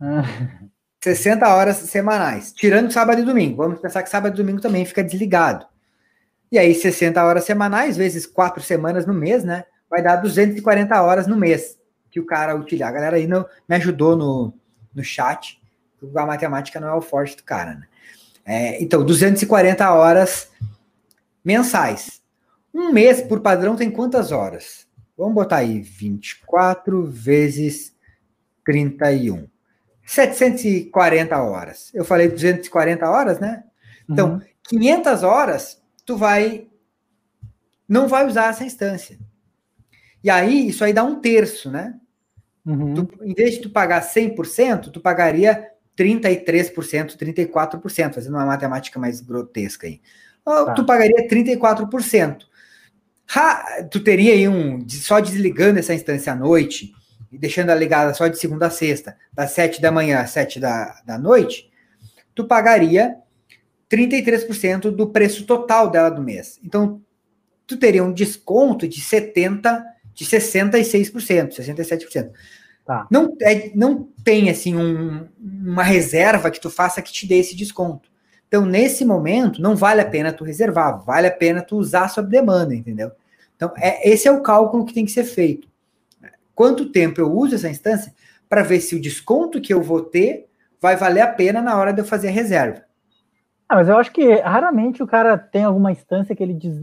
60 1.00 1.46
horas 1.46 1.76
semanais, 1.76 2.52
tirando 2.52 2.90
sábado 2.90 3.20
e 3.20 3.24
domingo. 3.24 3.58
Vamos 3.58 3.80
pensar 3.80 4.02
que 4.02 4.10
sábado 4.10 4.34
e 4.34 4.36
domingo 4.36 4.60
também 4.60 4.84
fica 4.84 5.04
desligado. 5.04 5.64
E 6.50 6.58
aí, 6.58 6.74
60 6.74 7.22
horas 7.22 7.44
semanais, 7.44 7.96
vezes 7.96 8.26
4 8.26 8.62
semanas 8.62 9.06
no 9.06 9.14
mês, 9.14 9.44
né? 9.44 9.64
Vai 9.88 10.02
dar 10.02 10.16
240 10.16 11.00
horas 11.02 11.26
no 11.26 11.36
mês 11.36 11.78
que 12.10 12.20
o 12.20 12.26
cara 12.26 12.56
utiliza. 12.56 12.86
A 12.86 12.92
galera 12.92 13.16
aí 13.16 13.26
não, 13.26 13.46
me 13.68 13.76
ajudou 13.76 14.16
no, 14.16 14.54
no 14.94 15.04
chat. 15.04 15.60
A 16.14 16.26
matemática 16.26 16.80
não 16.80 16.88
é 16.88 16.94
o 16.94 17.00
forte 17.00 17.36
do 17.36 17.44
cara, 17.44 17.74
né? 17.74 17.86
É, 18.44 18.82
então, 18.82 19.04
240 19.04 19.92
horas 19.92 20.50
mensais. 21.44 22.22
Um 22.72 22.92
mês, 22.92 23.20
por 23.20 23.40
padrão, 23.40 23.76
tem 23.76 23.90
quantas 23.90 24.32
horas? 24.32 24.86
Vamos 25.16 25.34
botar 25.34 25.56
aí 25.56 25.80
24 25.80 27.04
vezes 27.04 27.92
31. 28.64 29.48
740 30.06 31.36
horas. 31.42 31.90
Eu 31.92 32.04
falei 32.04 32.28
240 32.28 33.08
horas, 33.10 33.38
né? 33.38 33.64
Então, 34.08 34.34
uhum. 34.34 34.40
500 34.62 35.22
horas, 35.22 35.82
tu 36.08 36.16
vai. 36.16 36.66
Não 37.86 38.08
vai 38.08 38.26
usar 38.26 38.48
essa 38.48 38.64
instância. 38.64 39.18
E 40.24 40.30
aí, 40.30 40.68
isso 40.68 40.82
aí 40.82 40.94
dá 40.94 41.04
um 41.04 41.20
terço, 41.20 41.70
né? 41.70 41.94
Uhum. 42.64 42.94
Tu, 42.94 43.08
em 43.22 43.34
vez 43.34 43.54
de 43.54 43.60
tu 43.60 43.70
pagar 43.70 44.00
100%, 44.02 44.90
tu 44.90 45.00
pagaria 45.00 45.70
33%, 45.96 47.14
34%, 47.14 48.14
fazendo 48.14 48.34
uma 48.34 48.46
matemática 48.46 48.98
mais 48.98 49.20
grotesca 49.20 49.86
aí. 49.86 50.00
Tá. 50.44 50.72
Tu 50.72 50.86
pagaria 50.86 51.28
34%. 51.28 52.46
Ha, 53.34 53.84
tu 53.90 54.00
teria 54.00 54.32
aí 54.32 54.48
um, 54.48 54.88
só 54.88 55.20
desligando 55.20 55.78
essa 55.78 55.92
instância 55.92 56.32
à 56.32 56.36
noite 56.36 56.94
e 57.30 57.36
deixando 57.36 57.68
ela 57.68 57.78
ligada 57.78 58.14
só 58.14 58.28
de 58.28 58.38
segunda 58.38 58.68
a 58.68 58.70
sexta, 58.70 59.14
das 59.30 59.50
7 59.50 59.82
da 59.82 59.92
manhã 59.92 60.20
às 60.20 60.30
7 60.30 60.58
da, 60.58 61.02
da 61.04 61.18
noite, 61.18 61.70
tu 62.34 62.46
pagaria 62.46 63.14
33% 63.90 64.90
do 64.90 65.08
preço 65.08 65.44
total 65.44 65.90
dela 65.90 66.10
do 66.10 66.22
mês. 66.22 66.58
Então, 66.64 67.00
tu 67.66 67.76
teria 67.76 68.04
um 68.04 68.12
desconto 68.12 68.86
de 68.86 69.00
70%, 69.00 69.84
de 70.14 70.24
66%, 70.24 71.56
67%. 71.56 72.30
Tá. 72.84 73.06
Não, 73.10 73.36
é, 73.42 73.70
não 73.74 74.08
tem 74.24 74.48
assim 74.48 74.74
um, 74.74 75.28
uma 75.38 75.82
reserva 75.82 76.50
que 76.50 76.60
tu 76.60 76.70
faça 76.70 77.02
que 77.02 77.12
te 77.12 77.26
dê 77.26 77.36
esse 77.36 77.54
desconto. 77.54 78.08
Então, 78.48 78.64
nesse 78.64 79.04
momento, 79.04 79.60
não 79.60 79.76
vale 79.76 80.00
a 80.00 80.06
pena 80.06 80.32
tu 80.32 80.42
reservar, 80.42 81.04
vale 81.04 81.26
a 81.26 81.30
pena 81.30 81.60
tu 81.60 81.76
usar 81.76 82.08
sob 82.08 82.30
demanda, 82.30 82.74
entendeu? 82.74 83.12
Então, 83.54 83.72
é, 83.76 84.08
esse 84.08 84.26
é 84.26 84.32
o 84.32 84.40
cálculo 84.40 84.86
que 84.86 84.94
tem 84.94 85.04
que 85.04 85.10
ser 85.10 85.24
feito. 85.24 85.68
Quanto 86.54 86.90
tempo 86.90 87.20
eu 87.20 87.30
uso 87.30 87.54
essa 87.54 87.68
instância 87.68 88.12
para 88.48 88.62
ver 88.62 88.80
se 88.80 88.96
o 88.96 89.00
desconto 89.00 89.60
que 89.60 89.72
eu 89.72 89.82
vou 89.82 90.00
ter 90.02 90.48
vai 90.80 90.96
valer 90.96 91.20
a 91.20 91.28
pena 91.28 91.60
na 91.60 91.76
hora 91.76 91.92
de 91.92 92.00
eu 92.00 92.06
fazer 92.06 92.28
a 92.28 92.32
reserva. 92.32 92.87
Ah, 93.68 93.76
mas 93.76 93.88
eu 93.88 93.98
acho 93.98 94.10
que 94.12 94.34
raramente 94.36 95.02
o 95.02 95.06
cara 95.06 95.36
tem 95.36 95.64
alguma 95.64 95.92
instância 95.92 96.34
que 96.34 96.42
ele 96.42 96.54
diz, 96.54 96.80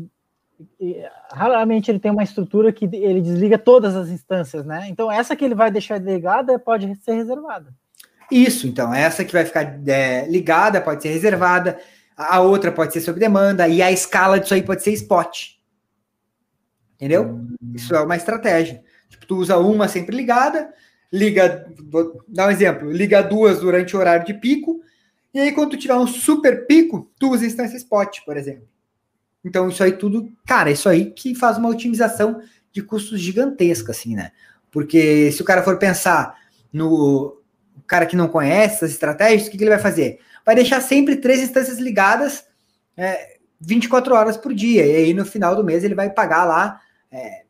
raramente 1.31 1.89
ele 1.89 1.99
tem 1.99 2.11
uma 2.11 2.23
estrutura 2.23 2.71
que 2.71 2.85
ele 2.85 3.21
desliga 3.21 3.57
todas 3.57 3.95
as 3.95 4.09
instâncias, 4.09 4.65
né? 4.65 4.87
Então 4.89 5.11
essa 5.11 5.35
que 5.35 5.43
ele 5.43 5.55
vai 5.55 5.71
deixar 5.71 5.99
ligada 5.99 6.59
pode 6.59 6.95
ser 6.97 7.13
reservada. 7.13 7.73
Isso, 8.31 8.67
então 8.67 8.93
essa 8.93 9.23
que 9.25 9.33
vai 9.33 9.45
ficar 9.45 9.79
é, 9.87 10.27
ligada 10.27 10.81
pode 10.81 11.01
ser 11.01 11.09
reservada, 11.09 11.79
a 12.15 12.39
outra 12.39 12.71
pode 12.71 12.93
ser 12.93 13.01
sob 13.01 13.19
demanda 13.19 13.67
e 13.67 13.81
a 13.81 13.91
escala 13.91 14.39
disso 14.39 14.53
aí 14.53 14.63
pode 14.63 14.83
ser 14.83 14.91
spot. 14.91 15.55
Entendeu? 16.95 17.25
Hum. 17.25 17.55
Isso 17.73 17.93
é 17.93 18.01
uma 18.01 18.15
estratégia. 18.15 18.83
Tipo, 19.09 19.25
tu 19.25 19.37
usa 19.37 19.57
uma 19.57 19.87
sempre 19.87 20.15
ligada, 20.15 20.73
liga, 21.11 21.67
vou 21.89 22.23
dar 22.27 22.47
um 22.47 22.51
exemplo, 22.51 22.91
liga 22.91 23.21
duas 23.21 23.59
durante 23.59 23.95
o 23.95 23.99
horário 23.99 24.25
de 24.25 24.33
pico, 24.33 24.81
e 25.35 25.39
aí 25.39 25.51
quando 25.51 25.71
tu 25.71 25.77
tiver 25.77 25.95
um 25.95 26.07
super 26.07 26.65
pico, 26.65 27.11
tu 27.19 27.31
usa 27.31 27.45
instância 27.45 27.75
spot, 27.75 28.21
por 28.25 28.37
exemplo. 28.37 28.65
Então, 29.43 29.67
isso 29.67 29.83
aí 29.83 29.91
tudo, 29.91 30.31
cara, 30.47 30.71
isso 30.71 30.87
aí 30.87 31.11
que 31.11 31.35
faz 31.35 31.57
uma 31.57 31.67
otimização 31.67 32.41
de 32.71 32.81
custos 32.81 33.19
gigantesca, 33.19 33.91
assim, 33.91 34.15
né? 34.15 34.31
Porque 34.71 35.33
se 35.33 35.41
o 35.41 35.45
cara 35.45 35.61
for 35.61 35.77
pensar 35.77 36.37
no 36.71 37.41
cara 37.85 38.05
que 38.05 38.15
não 38.15 38.29
conhece 38.29 38.75
essas 38.75 38.91
estratégias, 38.91 39.47
o 39.47 39.51
que, 39.51 39.57
que 39.57 39.63
ele 39.65 39.71
vai 39.71 39.79
fazer? 39.79 40.19
Vai 40.45 40.55
deixar 40.55 40.79
sempre 40.79 41.17
três 41.17 41.41
instâncias 41.41 41.79
ligadas 41.79 42.45
é, 42.95 43.37
24 43.59 44.15
horas 44.15 44.37
por 44.37 44.53
dia. 44.53 44.85
E 44.85 44.95
aí, 44.95 45.13
no 45.13 45.25
final 45.25 45.53
do 45.53 45.65
mês, 45.65 45.83
ele 45.83 45.95
vai 45.95 46.09
pagar 46.09 46.45
lá 46.45 46.79
é, 47.11 47.43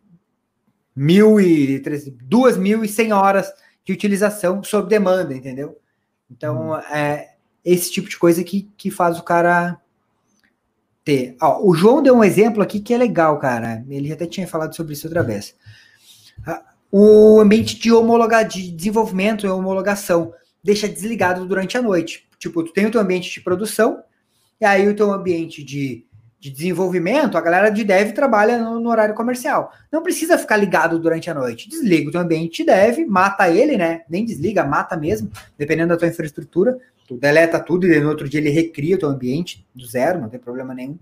mil 0.96 1.40
e 1.40 1.80
duas 2.24 2.58
mil 2.58 2.84
e 2.84 2.88
cem 2.88 3.14
horas 3.14 3.54
de 3.84 3.94
utilização 3.94 4.64
sob 4.64 4.90
demanda, 4.90 5.36
entendeu? 5.36 5.80
Então, 6.32 6.72
hum. 6.72 6.78
é 6.78 7.35
esse 7.66 7.92
tipo 7.92 8.08
de 8.08 8.18
coisa 8.18 8.44
que, 8.44 8.70
que 8.78 8.92
faz 8.92 9.20
o 9.20 9.24
cara 9.24 9.78
ter. 11.04 11.36
Ó, 11.42 11.68
o 11.68 11.74
João 11.74 12.02
deu 12.02 12.16
um 12.16 12.24
exemplo 12.24 12.62
aqui 12.62 12.80
que 12.80 12.94
é 12.94 12.98
legal, 12.98 13.40
cara. 13.40 13.84
Ele 13.90 14.14
até 14.14 14.28
tinha 14.28 14.48
falado 14.48 14.76
sobre 14.76 14.94
isso 14.94 15.08
outra 15.08 15.24
vez. 15.24 15.56
O 16.92 17.40
ambiente 17.40 17.78
de 17.78 17.92
homologar, 17.92 18.48
de 18.48 18.72
desenvolvimento 18.72 19.46
e 19.46 19.50
homologação 19.50 20.32
deixa 20.64 20.88
desligado 20.88 21.46
durante 21.46 21.78
a 21.78 21.82
noite. 21.82 22.28
Tipo, 22.40 22.64
tu 22.64 22.72
tem 22.72 22.86
o 22.86 22.92
teu 22.92 23.02
ambiente 23.02 23.32
de 23.32 23.42
produção, 23.42 24.02
e 24.60 24.66
aí 24.66 24.88
o 24.88 24.96
teu 24.96 25.12
ambiente 25.12 25.64
de, 25.64 26.06
de 26.40 26.50
desenvolvimento, 26.50 27.38
a 27.38 27.42
galera 27.42 27.70
de 27.70 27.84
dev 27.84 28.14
trabalha 28.14 28.58
no, 28.58 28.80
no, 28.80 28.90
horário 28.90 29.14
comercial. 29.14 29.72
Não 29.92 30.02
precisa 30.02 30.38
ficar 30.38 30.58
ligado 30.58 30.98
durante 30.98 31.30
a 31.30 31.34
noite. 31.34 31.70
Desliga 31.70 32.10
o 32.10 32.12
teu 32.12 32.22
ambiente 32.22 32.64
de 32.64 32.72
dev, 32.72 33.06
mata 33.08 33.50
ele, 33.50 33.78
né? 33.78 34.04
Nem 34.10 34.24
desliga, 34.24 34.64
mata 34.64 34.96
mesmo, 34.96 35.30
dependendo 35.58 35.90
da 35.90 35.98
tua 35.98 36.08
infraestrutura. 36.08 36.80
Tu 37.08 37.18
deleta 37.18 37.60
tudo 37.60 37.86
e 37.86 38.00
no 38.00 38.10
outro 38.10 38.28
dia 38.28 38.40
ele 38.40 38.50
recria 38.50 38.96
o 38.96 39.00
teu 39.00 39.10
ambiente 39.10 39.66
do 39.74 39.86
zero, 39.86 40.20
não 40.20 40.30
tem 40.30 40.40
problema 40.40 40.74
nenhum. 40.74 40.98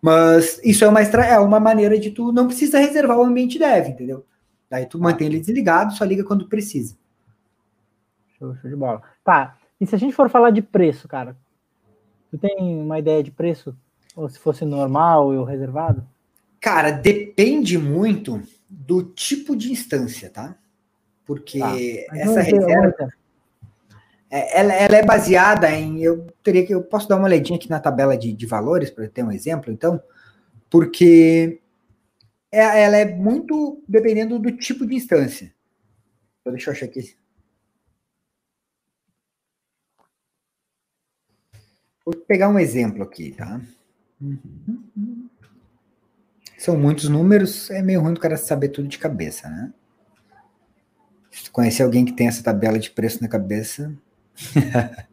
Mas 0.00 0.60
isso 0.64 0.84
é 0.84 0.88
uma, 0.88 1.00
é 1.00 1.38
uma 1.38 1.60
maneira 1.60 1.98
de 1.98 2.10
tu 2.10 2.32
não 2.32 2.46
precisa 2.46 2.78
reservar 2.78 3.18
o 3.18 3.24
ambiente 3.24 3.58
dev, 3.58 3.88
entendeu? 3.88 4.24
Daí 4.70 4.86
tu 4.86 4.98
mantém 4.98 5.28
ele 5.28 5.40
desligado, 5.40 5.94
só 5.94 6.04
liga 6.04 6.24
quando 6.24 6.48
precisa. 6.48 6.96
Show, 8.38 8.54
show 8.56 8.70
de 8.70 8.76
bola. 8.76 9.02
Tá. 9.24 9.56
E 9.80 9.86
se 9.86 9.94
a 9.94 9.98
gente 9.98 10.14
for 10.14 10.28
falar 10.28 10.50
de 10.50 10.62
preço, 10.62 11.08
cara? 11.08 11.36
Tu 12.30 12.38
tem 12.38 12.56
uma 12.60 12.98
ideia 12.98 13.22
de 13.22 13.30
preço? 13.30 13.76
Ou 14.14 14.28
se 14.28 14.38
fosse 14.38 14.64
normal 14.64 15.28
ou 15.28 15.44
reservado? 15.44 16.06
Cara, 16.60 16.90
depende 16.90 17.78
muito 17.78 18.42
do 18.68 19.02
tipo 19.02 19.56
de 19.56 19.72
instância, 19.72 20.28
tá? 20.28 20.56
Porque 21.24 21.58
tá. 21.58 22.18
essa 22.18 22.40
reserva. 22.40 23.08
É, 24.30 24.60
ela, 24.60 24.74
ela, 24.74 24.96
é 24.96 25.04
baseada 25.04 25.70
em. 25.70 26.02
Eu 26.02 26.26
teria 26.42 26.66
que. 26.66 26.74
Eu 26.74 26.82
posso 26.82 27.08
dar 27.08 27.16
uma 27.16 27.26
olhadinha 27.26 27.58
aqui 27.58 27.70
na 27.70 27.80
tabela 27.80 28.16
de, 28.16 28.32
de 28.32 28.46
valores 28.46 28.90
para 28.90 29.08
ter 29.08 29.22
um 29.22 29.32
exemplo, 29.32 29.72
então, 29.72 30.00
porque 30.70 31.60
é, 32.52 32.82
ela 32.82 32.96
é 32.96 33.14
muito 33.14 33.82
dependendo 33.88 34.38
do 34.38 34.52
tipo 34.56 34.86
de 34.86 34.94
instância. 34.94 35.54
Então, 36.40 36.52
deixa 36.52 36.70
eu 36.70 36.74
achar 36.74 36.86
aqui. 36.86 37.16
Vou 42.04 42.14
pegar 42.14 42.48
um 42.48 42.58
exemplo 42.58 43.02
aqui, 43.02 43.32
tá? 43.32 43.60
São 46.56 46.76
muitos 46.76 47.08
números, 47.08 47.70
é 47.70 47.82
meio 47.82 48.00
ruim 48.00 48.14
o 48.14 48.18
cara 48.18 48.36
saber 48.36 48.70
tudo 48.70 48.88
de 48.88 48.98
cabeça, 48.98 49.48
né? 49.48 49.72
Conhecer 51.52 51.82
alguém 51.82 52.04
que 52.04 52.12
tem 52.12 52.26
essa 52.26 52.42
tabela 52.42 52.78
de 52.78 52.90
preço 52.90 53.22
na 53.22 53.28
cabeça. 53.28 53.94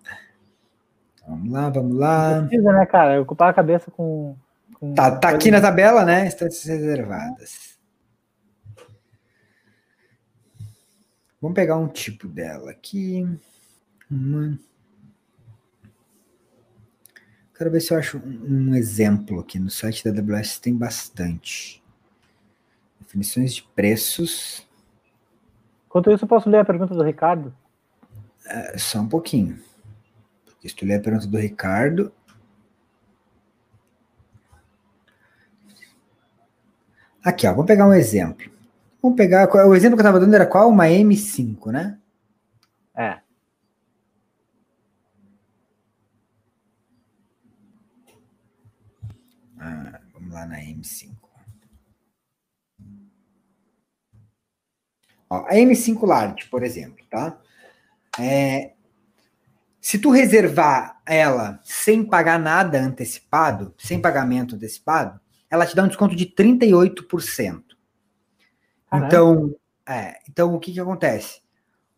vamos 1.28 1.52
lá, 1.52 1.70
vamos 1.70 1.98
lá. 1.98 2.42
precisa, 2.42 2.72
né, 2.72 2.86
cara? 2.86 3.22
Ocupar 3.22 3.50
a 3.50 3.54
cabeça 3.54 3.90
com 3.92 4.36
Tá, 4.94 5.18
tá 5.18 5.30
aqui 5.30 5.50
na 5.50 5.62
tabela, 5.62 6.04
né? 6.04 6.28
Instâncias 6.28 6.66
reservadas. 6.66 7.80
Vamos 11.42 11.56
pegar 11.56 11.78
um 11.78 11.88
tipo 11.88 12.28
dela 12.28 12.72
aqui. 12.72 13.26
Uma. 14.12 14.60
Quero 17.58 17.72
ver 17.72 17.80
se 17.80 17.94
eu 17.94 17.98
acho 17.98 18.18
um, 18.18 18.72
um 18.72 18.76
exemplo 18.76 19.40
aqui 19.40 19.58
no 19.58 19.70
site 19.70 20.04
da 20.04 20.20
AWS. 20.20 20.60
Tem 20.60 20.76
bastante. 20.76 21.82
Definições 23.00 23.56
de 23.56 23.64
preços. 23.64 24.68
Enquanto 25.88 26.12
isso, 26.12 26.26
eu 26.26 26.30
posso 26.30 26.50
ler 26.50 26.60
a 26.60 26.66
pergunta 26.66 26.94
do 26.94 27.04
Ricardo? 27.04 27.56
É, 28.45 28.77
só 28.77 28.99
um 28.99 29.08
pouquinho. 29.08 29.60
Porque 30.45 30.69
se 30.69 30.75
tu 30.75 30.86
ler 30.86 30.95
a 30.95 31.01
pergunta 31.01 31.27
do 31.27 31.38
Ricardo, 31.38 32.12
Aqui, 37.25 37.47
ó, 37.47 37.51
vamos 37.51 37.65
pegar 37.65 37.88
um 37.88 37.93
exemplo. 37.93 38.51
Vamos 39.01 39.17
pegar. 39.17 39.49
O 39.49 39.73
exemplo 39.73 39.97
que 39.97 40.01
eu 40.01 40.05
estava 40.05 40.19
dando 40.19 40.36
era 40.36 40.45
qual? 40.45 40.69
Uma 40.69 40.86
M5, 40.86 41.71
né? 41.71 41.97
É. 42.95 43.19
Ah, 49.60 49.99
vamos 50.13 50.31
lá 50.31 50.45
na 50.45 50.60
M5. 50.60 51.15
Ó, 55.27 55.38
a 55.47 55.53
M5 55.55 56.05
Large, 56.05 56.47
por 56.47 56.62
exemplo, 56.62 57.03
tá? 57.10 57.39
É, 58.19 58.73
se 59.82 59.99
tu 59.99 60.10
reservar 60.10 61.01
ela 61.06 61.60
sem 61.63 62.04
pagar 62.04 62.39
nada 62.39 62.80
antecipado, 62.80 63.73
sem 63.78 64.01
pagamento 64.01 64.56
antecipado, 64.56 65.19
ela 65.49 65.65
te 65.65 65.75
dá 65.75 65.84
um 65.84 65.88
desconto 65.88 66.15
de 66.15 66.25
38%. 66.25 67.63
Caramba. 68.89 69.08
Então, 69.08 69.56
é, 69.88 70.15
então, 70.30 70.56
o 70.56 70.60
que, 70.60 70.73
que 70.73 70.80
acontece? 70.80 71.41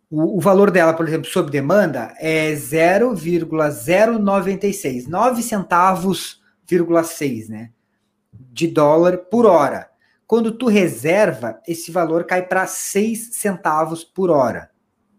O, 0.09 0.37
o, 0.37 0.41
valor 0.41 0.71
dela, 0.71 0.93
por 0.93 1.05
exemplo, 1.07 1.29
sob 1.29 1.51
demanda, 1.51 2.13
é 2.19 2.53
0,096, 2.53 5.07
9 5.07 5.43
centavos, 5.43 6.41
6, 7.05 7.49
né? 7.49 7.71
De 8.33 8.67
dólar 8.67 9.17
por 9.17 9.45
hora. 9.45 9.89
Quando 10.25 10.51
tu 10.51 10.67
reserva, 10.67 11.61
esse 11.65 11.89
valor 11.91 12.25
cai 12.25 12.45
para 12.45 12.67
6 12.67 13.35
centavos 13.35 14.03
por 14.03 14.29
hora, 14.29 14.69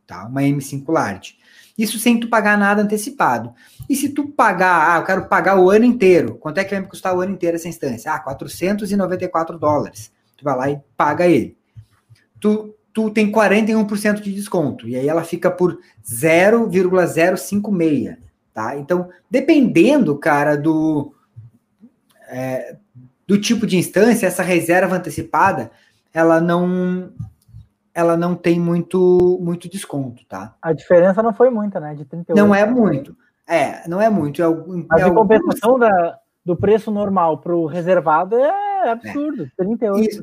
tá? 0.09 0.27
Uma 0.27 0.41
M5 0.41 0.83
Large. 0.89 1.37
Isso 1.77 1.99
sem 2.01 2.19
tu 2.19 2.29
pagar 2.29 2.59
nada 2.59 2.83
antecipado. 2.83 3.55
E 3.89 3.95
se 3.95 4.09
tu 4.09 4.27
pagar, 4.27 4.97
ah, 4.97 4.99
eu 4.99 5.05
quero 5.05 5.29
pagar 5.29 5.61
o 5.61 5.71
ano 5.71 5.85
inteiro, 5.85 6.35
quanto 6.35 6.59
é 6.59 6.65
que 6.65 6.73
vai 6.73 6.81
me 6.81 6.89
custar 6.89 7.15
o 7.15 7.21
ano 7.21 7.33
inteiro 7.33 7.55
essa 7.55 7.69
instância? 7.69 8.13
Ah, 8.13 8.19
494 8.19 9.57
dólares. 9.57 10.11
Tu 10.37 10.43
vai 10.43 10.57
lá 10.57 10.69
e 10.69 10.81
paga 10.97 11.29
ele. 11.29 11.57
Tu, 12.41 12.75
tu 12.93 13.11
tem 13.11 13.31
41% 13.31 14.21
de 14.21 14.35
desconto, 14.35 14.89
e 14.89 14.97
aí 14.97 15.09
ela 15.09 15.23
fica 15.23 15.49
por 15.51 15.79
0,056, 16.05 18.17
tá? 18.53 18.77
Então, 18.77 19.09
dependendo, 19.31 20.17
cara, 20.17 20.57
do, 20.57 21.15
é, 22.29 22.77
do 23.27 23.41
tipo 23.41 23.67
de 23.67 23.77
instância, 23.77 24.27
essa 24.27 24.43
reserva 24.43 24.97
antecipada, 24.97 25.71
ela 26.13 26.41
não 26.41 27.13
ela 27.99 28.17
não 28.17 28.35
tem 28.37 28.61
muito 28.61 29.41
muito 29.43 29.69
desconto, 29.69 30.25
tá? 30.27 30.55
A 30.63 30.73
diferença 30.73 31.21
não 31.21 31.35
foi 31.35 31.51
muita, 31.51 31.81
né? 31.81 31.97
De 31.97 32.05
38. 32.05 32.41
Não 32.41 32.55
é 32.55 32.65
muito. 32.65 33.17
É, 33.45 33.89
não 33.89 34.01
é 34.01 34.09
muito. 34.09 34.41
É, 34.41 34.47
Mas 34.89 35.03
é 35.03 35.05
a 35.05 35.11
compensação 35.11 35.77
da, 35.77 36.17
do 36.45 36.55
preço 36.55 36.93
normal 36.93 37.39
para 37.39 37.57
o 37.57 37.67
reservado 37.67 38.37
é 38.37 38.91
absurdo. 38.91 39.51
É. 39.59 39.65
38%. 39.65 39.99
Isso, 39.99 40.23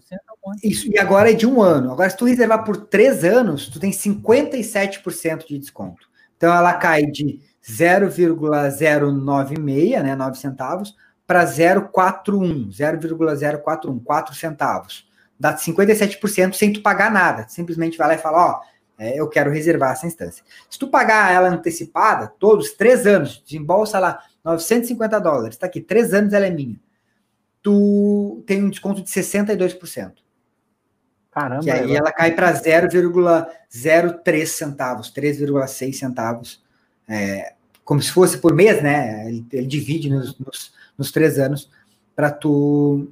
isso, 0.64 0.90
e 0.90 0.98
agora 0.98 1.32
é 1.32 1.34
de 1.34 1.46
um 1.46 1.62
ano. 1.62 1.92
Agora, 1.92 2.10
se 2.10 2.16
tu 2.16 2.24
reservar 2.24 2.64
por 2.64 2.78
três 2.78 3.26
anos, 3.26 3.68
tu 3.68 3.78
tem 3.78 3.92
57% 3.92 5.46
de 5.46 5.60
desconto. 5.60 6.08
Então 6.38 6.56
ela 6.56 6.76
cai 6.76 7.06
de 7.06 7.42
0,096, 7.70 10.02
né, 10.02 10.16
9 10.16 10.38
centavos, 10.38 10.96
para 11.28 11.44
0,41, 11.44 12.72
0,041, 12.72 14.00
4 14.00 14.34
centavos 14.34 15.14
dá 15.40 15.56
57% 15.56 16.54
sem 16.54 16.74
tu 16.74 16.82
pagar 16.82 17.12
nada. 17.12 17.46
Simplesmente 17.48 17.98
vai 17.98 18.08
lá 18.08 18.16
e 18.16 18.20
fala, 18.20 18.46
ó, 18.46 18.62
é, 18.98 19.20
eu 19.20 19.28
quero 19.28 19.52
reservar 19.52 19.92
essa 19.92 20.08
instância. 20.08 20.44
Se 20.70 20.80
tu 20.80 20.88
pagar 20.88 21.34
ela 21.34 21.50
antecipada, 21.50 22.32
todos, 22.40 22.72
três 22.72 23.06
anos, 23.06 23.44
desembolsa 23.46 24.00
lá 24.00 24.24
950 24.44 25.20
dólares, 25.20 25.58
tá 25.58 25.66
aqui, 25.66 25.82
três 25.82 26.14
anos 26.14 26.34
ela 26.34 26.46
é 26.46 26.50
minha. 26.50 26.80
Tu 27.62 28.44
tem 28.46 28.64
um 28.64 28.70
desconto 28.70 29.02
de 29.02 29.10
62%. 29.10 30.14
Caramba. 31.32 31.64
Que 31.64 31.72
aí 31.72 31.96
ela 31.96 32.12
cai 32.14 32.32
para 32.32 32.54
0,03 32.54 34.46
centavos, 34.46 35.12
3,6 35.12 35.94
centavos. 35.94 36.64
É, 37.08 37.54
como 37.84 38.02
se 38.02 38.12
fosse 38.12 38.38
por 38.38 38.56
mês, 38.56 38.82
né? 38.82 39.28
Ele, 39.28 39.46
ele 39.52 39.68
divide 39.68 40.10
nos, 40.10 40.40
nos, 40.40 40.74
nos 40.98 41.12
três 41.12 41.38
anos 41.38 41.70
para 42.16 42.32
tu 42.32 43.12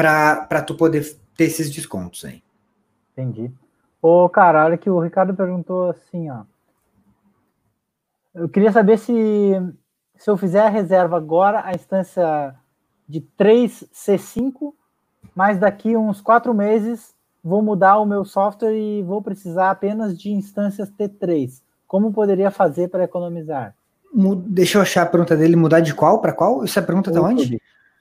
para 0.00 0.62
tu 0.62 0.74
poder 0.74 1.04
ter 1.36 1.44
esses 1.44 1.70
descontos 1.70 2.24
aí. 2.24 2.42
Entendi. 3.12 3.50
Ô, 4.00 4.28
cara, 4.28 4.64
olha 4.64 4.78
que 4.78 4.88
o 4.88 4.98
Ricardo 5.00 5.34
perguntou 5.34 5.90
assim, 5.90 6.30
ó. 6.30 6.42
Eu 8.34 8.48
queria 8.48 8.72
saber 8.72 8.98
se 8.98 9.12
se 10.20 10.28
eu 10.28 10.36
fizer 10.36 10.60
a 10.60 10.68
reserva 10.68 11.16
agora, 11.16 11.62
a 11.64 11.72
instância 11.72 12.54
de 13.08 13.26
3C5, 13.38 14.74
mas 15.34 15.58
daqui 15.58 15.96
uns 15.96 16.20
quatro 16.20 16.52
meses 16.52 17.14
vou 17.42 17.62
mudar 17.62 17.98
o 17.98 18.04
meu 18.04 18.22
software 18.24 18.74
e 18.74 19.02
vou 19.02 19.22
precisar 19.22 19.70
apenas 19.70 20.16
de 20.18 20.30
instâncias 20.30 20.90
T3. 20.90 21.62
Como 21.86 22.12
poderia 22.12 22.50
fazer 22.50 22.88
para 22.88 23.04
economizar? 23.04 23.74
Deixa 24.46 24.76
eu 24.76 24.82
achar 24.82 25.02
a 25.02 25.06
pergunta 25.06 25.34
dele, 25.34 25.56
mudar 25.56 25.80
de 25.80 25.94
qual 25.94 26.20
para 26.20 26.34
qual? 26.34 26.62
Essa 26.64 26.82
pergunta 26.82 27.08
está 27.08 27.22
onde? 27.22 27.58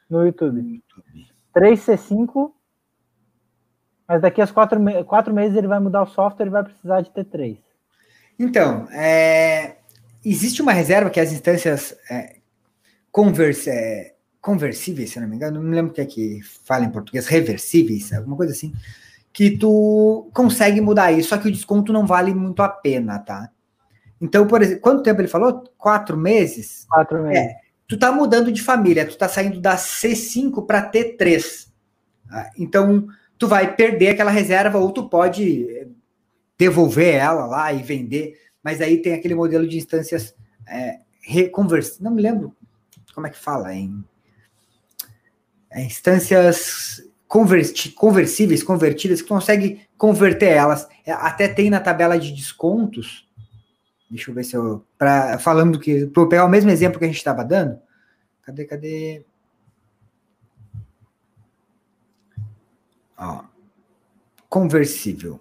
No 0.09 0.25
YouTube. 0.25 0.61
No 0.61 0.69
YouTube. 0.75 0.83
3C5, 1.55 2.51
mas 4.07 4.21
daqui 4.21 4.41
a 4.41 4.47
quatro, 4.47 4.79
quatro 5.05 5.33
meses 5.33 5.57
ele 5.57 5.67
vai 5.67 5.79
mudar 5.79 6.03
o 6.03 6.07
software 6.07 6.47
e 6.47 6.49
vai 6.49 6.63
precisar 6.63 7.01
de 7.01 7.11
T3. 7.11 7.57
Então, 8.37 8.87
é, 8.91 9.77
existe 10.23 10.61
uma 10.61 10.71
reserva 10.71 11.09
que 11.09 11.19
as 11.19 11.31
instâncias. 11.31 11.97
É, 12.09 12.39
converse, 13.11 13.69
é, 13.69 14.15
conversíveis, 14.41 15.11
se 15.11 15.19
não 15.19 15.27
me 15.27 15.35
engano, 15.35 15.59
não 15.59 15.69
me 15.69 15.75
lembro 15.75 15.91
o 15.91 15.93
que 15.93 16.01
é 16.01 16.05
que 16.05 16.39
fala 16.43 16.85
em 16.85 16.91
português, 16.91 17.27
reversíveis, 17.27 18.13
alguma 18.13 18.37
coisa 18.37 18.53
assim, 18.53 18.73
que 19.33 19.57
tu 19.57 20.29
consegue 20.33 20.79
mudar 20.81 21.11
isso, 21.11 21.29
só 21.29 21.37
que 21.37 21.47
o 21.47 21.51
desconto 21.51 21.91
não 21.91 22.05
vale 22.05 22.33
muito 22.33 22.61
a 22.61 22.69
pena, 22.69 23.19
tá? 23.19 23.49
Então, 24.21 24.47
por 24.47 24.61
exemplo, 24.61 24.81
quanto 24.81 25.03
tempo 25.03 25.21
ele 25.21 25.27
falou? 25.27 25.63
Quatro 25.77 26.17
meses? 26.17 26.85
Quatro 26.89 27.23
meses. 27.23 27.37
É, 27.37 27.55
tu 27.89 27.97
tá 27.97 28.11
mudando 28.11 28.51
de 28.51 28.61
família, 28.61 29.05
tu 29.05 29.17
tá 29.17 29.27
saindo 29.27 29.59
da 29.59 29.75
C5 29.75 30.63
para 30.65 30.89
T3. 30.89 31.67
Tá? 32.29 32.51
Então, 32.55 33.07
tu 33.35 33.47
vai 33.47 33.75
perder 33.75 34.09
aquela 34.09 34.29
reserva 34.29 34.77
ou 34.77 34.91
tu 34.91 35.09
pode 35.09 35.87
devolver 36.55 37.15
ela 37.15 37.47
lá 37.47 37.73
e 37.73 37.81
vender, 37.81 38.39
mas 38.63 38.79
aí 38.79 39.01
tem 39.01 39.13
aquele 39.13 39.33
modelo 39.33 39.67
de 39.67 39.77
instâncias 39.77 40.35
é, 40.67 40.99
reconvers... 41.23 41.99
não 41.99 42.11
me 42.11 42.21
lembro 42.21 42.55
como 43.15 43.25
é 43.25 43.29
que 43.31 43.37
fala 43.39 43.73
em 43.73 44.03
é, 45.71 45.83
instâncias 45.83 47.01
converti... 47.27 47.89
conversíveis, 47.89 48.61
convertidas, 48.61 49.21
que 49.21 49.27
consegue 49.27 49.81
converter 49.97 50.49
elas. 50.49 50.87
É, 51.03 51.11
até 51.11 51.47
tem 51.47 51.71
na 51.71 51.79
tabela 51.79 52.19
de 52.19 52.31
descontos, 52.31 53.27
deixa 54.09 54.31
eu 54.31 54.35
ver 54.35 54.43
se 54.43 54.55
eu, 54.55 54.85
pra, 54.97 55.37
falando 55.39 55.79
que, 55.79 56.07
para 56.07 56.27
pegar 56.27 56.45
o 56.45 56.49
mesmo 56.49 56.71
exemplo 56.71 56.97
que 56.97 57.05
a 57.05 57.07
gente 57.07 57.17
estava 57.17 57.43
dando, 57.43 57.79
cadê, 58.41 58.65
cadê? 58.65 59.25
Ó, 63.17 63.43
conversível. 64.49 65.39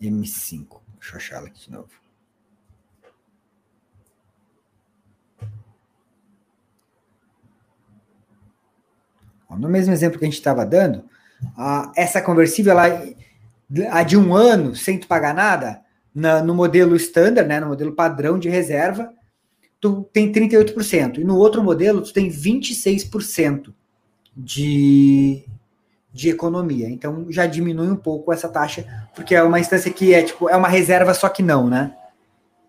M5. 0.00 0.80
Deixa 0.98 1.12
eu 1.12 1.16
achar 1.16 1.36
ela 1.36 1.46
aqui 1.46 1.60
de 1.66 1.72
novo. 1.72 1.88
No 9.50 9.68
mesmo 9.68 9.92
exemplo 9.92 10.18
que 10.18 10.24
a 10.24 10.28
gente 10.28 10.38
estava 10.38 10.66
dando, 10.66 11.08
a, 11.56 11.92
essa 11.96 12.20
conversível, 12.20 12.72
ela, 12.72 13.04
a 13.90 14.02
de 14.02 14.16
um 14.16 14.34
ano, 14.34 14.74
sem 14.74 14.98
tu 14.98 15.06
pagar 15.06 15.32
nada, 15.32 15.83
na, 16.14 16.42
no 16.42 16.54
modelo 16.54 16.94
standard, 16.96 17.48
né, 17.48 17.58
no 17.60 17.68
modelo 17.68 17.92
padrão 17.92 18.38
de 18.38 18.48
reserva, 18.48 19.10
tu 19.80 20.08
tem 20.12 20.32
38%. 20.32 21.18
E 21.18 21.24
no 21.24 21.36
outro 21.36 21.62
modelo, 21.62 22.00
tu 22.00 22.12
tem 22.12 22.30
26% 22.30 23.74
de, 24.36 25.44
de 26.12 26.30
economia. 26.30 26.88
Então 26.88 27.26
já 27.30 27.46
diminui 27.46 27.90
um 27.90 27.96
pouco 27.96 28.32
essa 28.32 28.48
taxa, 28.48 28.86
porque 29.14 29.34
é 29.34 29.42
uma 29.42 29.60
instância 29.60 29.90
que 29.90 30.14
é 30.14 30.22
tipo, 30.22 30.48
é 30.48 30.56
uma 30.56 30.68
reserva, 30.68 31.12
só 31.12 31.28
que 31.28 31.42
não, 31.42 31.68
né? 31.68 31.94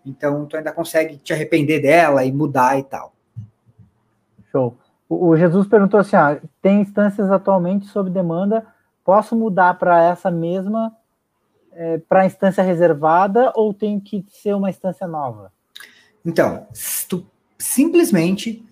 Então 0.04 0.46
tu 0.46 0.56
ainda 0.56 0.72
consegue 0.72 1.16
te 1.16 1.32
arrepender 1.32 1.80
dela 1.80 2.24
e 2.24 2.32
mudar 2.32 2.78
e 2.78 2.82
tal. 2.82 3.12
Show. 4.50 4.76
O, 5.08 5.36
Jesus 5.36 5.66
perguntou 5.66 6.00
assim: 6.00 6.16
ah, 6.16 6.40
tem 6.60 6.80
instâncias 6.80 7.30
atualmente 7.30 7.86
sob 7.86 8.10
demanda, 8.10 8.66
posso 9.04 9.36
mudar 9.36 9.78
para 9.78 10.02
essa 10.02 10.30
mesma, 10.30 10.92
é, 11.76 11.98
para 11.98 12.22
a 12.22 12.26
instância 12.26 12.62
reservada, 12.62 13.52
ou 13.54 13.72
tem 13.72 14.00
que 14.00 14.24
ser 14.28 14.54
uma 14.54 14.70
instância 14.70 15.06
nova? 15.06 15.52
Então, 16.24 16.66
tu, 17.08 17.24
simplesmente 17.58 18.64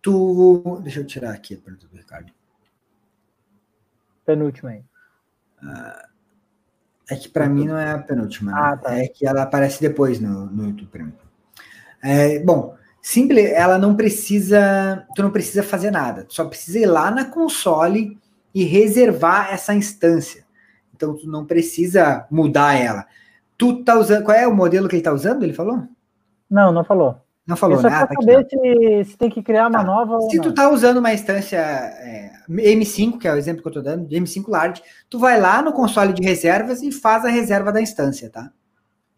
tu. 0.00 0.80
Deixa 0.82 1.00
eu 1.00 1.06
tirar 1.06 1.32
aqui 1.32 1.54
a 1.54 1.58
pergunta 1.58 1.86
do 1.86 1.96
Ricardo 1.96 2.32
penúltima 4.24 4.70
aí. 4.70 4.82
Ah, 5.62 6.08
é 7.10 7.16
que 7.16 7.28
para 7.28 7.48
mim 7.48 7.66
não 7.66 7.76
é 7.76 7.92
a 7.92 7.98
penúltima, 7.98 8.52
né? 8.52 8.58
ah, 8.60 8.76
tá. 8.76 8.96
é 8.96 9.06
que 9.06 9.26
ela 9.26 9.42
aparece 9.42 9.80
depois 9.80 10.18
no, 10.20 10.46
no 10.46 10.68
YouTube 10.68 10.88
para 10.88 11.04
mim. 11.04 11.12
É, 12.02 12.40
bom, 12.40 12.76
simples, 13.00 13.50
ela 13.52 13.78
não 13.78 13.94
precisa, 13.94 15.06
tu 15.14 15.22
não 15.22 15.30
precisa 15.30 15.62
fazer 15.62 15.90
nada, 15.90 16.24
tu 16.24 16.34
só 16.34 16.44
precisa 16.44 16.78
ir 16.80 16.86
lá 16.86 17.10
na 17.10 17.24
console 17.24 18.18
e 18.54 18.64
reservar 18.64 19.52
essa 19.52 19.74
instância. 19.74 20.44
Então 21.02 21.16
tu 21.16 21.28
não 21.28 21.44
precisa 21.44 22.24
mudar 22.30 22.74
ela. 22.74 23.04
Tu 23.58 23.82
tá 23.82 23.98
usando, 23.98 24.22
qual 24.22 24.36
é 24.36 24.46
o 24.46 24.54
modelo 24.54 24.88
que 24.88 24.94
ele 24.94 25.02
tá 25.02 25.12
usando? 25.12 25.42
Ele 25.42 25.52
falou? 25.52 25.82
Não, 26.48 26.70
não 26.70 26.84
falou. 26.84 27.16
Não 27.44 27.56
falou 27.56 27.82
nada. 27.82 28.06
Tá 28.06 28.14
saber 28.14 28.46
se, 28.48 29.10
se, 29.10 29.18
tem 29.18 29.28
que 29.28 29.42
criar 29.42 29.66
uma 29.66 29.80
tá. 29.80 29.84
nova. 29.84 30.20
Se 30.30 30.40
tu 30.40 30.54
tá 30.54 30.70
usando 30.70 30.98
uma 30.98 31.12
instância 31.12 31.58
é, 31.58 32.30
M5, 32.48 33.18
que 33.18 33.26
é 33.26 33.32
o 33.32 33.36
exemplo 33.36 33.62
que 33.62 33.68
eu 33.68 33.72
tô 33.72 33.82
dando, 33.82 34.06
de 34.06 34.14
M5 34.14 34.44
Large, 34.46 34.80
tu 35.10 35.18
vai 35.18 35.40
lá 35.40 35.60
no 35.60 35.72
console 35.72 36.12
de 36.12 36.22
reservas 36.22 36.82
e 36.82 36.92
faz 36.92 37.24
a 37.24 37.28
reserva 37.28 37.72
da 37.72 37.80
instância, 37.80 38.30
tá? 38.30 38.52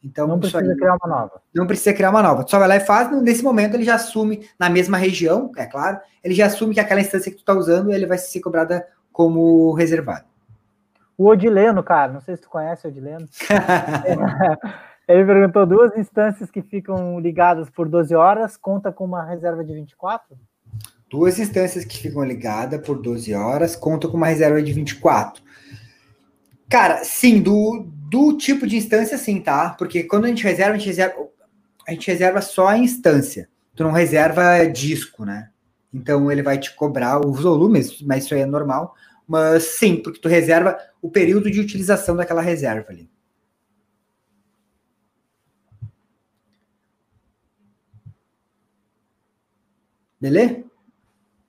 Então, 0.03 0.27
não 0.27 0.39
precisa 0.39 0.63
aí, 0.63 0.77
criar 0.77 0.97
uma 1.03 1.17
nova. 1.17 1.43
Não 1.55 1.67
precisa 1.67 1.93
criar 1.93 2.11
uma 2.11 2.23
nova. 2.23 2.45
Tu 2.45 2.51
só 2.51 2.59
vai 2.59 2.69
lá 2.69 2.77
e 2.77 2.81
faz, 2.81 3.11
nesse 3.23 3.43
momento 3.43 3.75
ele 3.75 3.85
já 3.85 3.97
assume, 3.97 4.49
na 4.59 4.71
mesma 4.71 4.97
região, 4.97 5.53
é 5.57 5.67
claro, 5.67 5.99
ele 6.23 6.35
já 6.35 6.47
assume 6.47 6.73
que 6.73 6.81
aquela 6.81 7.01
instância 7.01 7.31
que 7.31 7.37
tu 7.37 7.45
tá 7.45 7.53
usando, 7.53 7.93
ele 7.93 8.07
vai 8.07 8.17
ser 8.17 8.41
cobrada 8.41 8.87
como 9.13 9.73
reservado. 9.75 10.34
O 11.17 11.29
Odileno, 11.29 11.83
cara, 11.83 12.13
não 12.13 12.21
sei 12.21 12.37
se 12.37 12.43
tu 12.43 12.49
conhece 12.49 12.87
o 12.87 12.91
Odileno. 12.91 13.27
Ele 15.07 15.25
perguntou: 15.25 15.67
duas 15.67 15.97
instâncias 15.97 16.51
que 16.51 16.63
ficam 16.63 17.21
ligadas 17.21 17.69
por 17.71 17.89
12 17.89 18.15
horas, 18.15 18.57
conta 18.57 18.91
com 18.91 19.05
uma 19.05 19.25
reserva 19.25 19.65
de 19.65 19.75
24? 19.75 20.37
Duas 21.11 21.39
instâncias 21.39 21.85
que 21.85 21.99
ficam 21.99 22.25
ligadas 22.25 22.81
por 22.81 23.01
12 23.01 23.33
horas, 23.35 23.77
conta 23.77 24.09
com 24.09 24.17
uma 24.17 24.27
reserva 24.27 24.61
de 24.63 24.73
24. 24.73 25.43
Cara, 26.69 27.05
sim, 27.05 27.41
do, 27.41 27.87
do 28.11 28.37
tipo 28.37 28.67
de 28.67 28.77
instância, 28.77 29.17
sim, 29.17 29.41
tá? 29.41 29.71
Porque 29.79 30.03
quando 30.03 30.25
a 30.25 30.29
gente 30.29 30.43
reserva, 30.43 30.73
a 30.73 30.77
gente 30.77 30.87
reserva, 30.87 31.15
a 31.87 31.93
gente 31.93 32.11
reserva 32.11 32.41
só 32.41 32.69
a 32.69 32.79
instância. 32.79 33.49
Tu 33.77 33.85
não 33.85 33.93
reserva 33.93 34.65
disco, 34.65 35.25
né? 35.25 35.51
Então 35.93 36.33
ele 36.33 36.43
vai 36.43 36.59
te 36.59 36.75
cobrar 36.75 37.25
os 37.25 37.43
volumes, 37.43 38.03
mas 38.03 38.25
isso 38.25 38.35
aí 38.35 38.41
é 38.41 38.47
normal. 38.47 38.95
Mas 39.27 39.65
sim, 39.79 39.97
porque 39.97 40.21
tu 40.21 40.29
reserva 40.29 40.79
o 41.01 41.11
período 41.11 41.51
de 41.51 41.61
utilização 41.61 42.15
daquela 42.15 42.43
reserva 42.43 42.91
ali. 42.91 43.11
Beleza? 50.21 50.65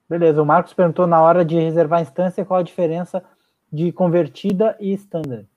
Beleza. 0.10 0.42
O 0.42 0.46
Marcos 0.46 0.74
perguntou 0.74 1.08
na 1.08 1.22
hora 1.22 1.44
de 1.44 1.56
reservar 1.56 2.00
a 2.00 2.04
instância 2.04 2.46
qual 2.46 2.60
a 2.60 2.64
diferença 2.64 3.24
de 3.72 3.92
convertida 3.92 4.76
e 4.80 4.94
standard. 4.94 5.48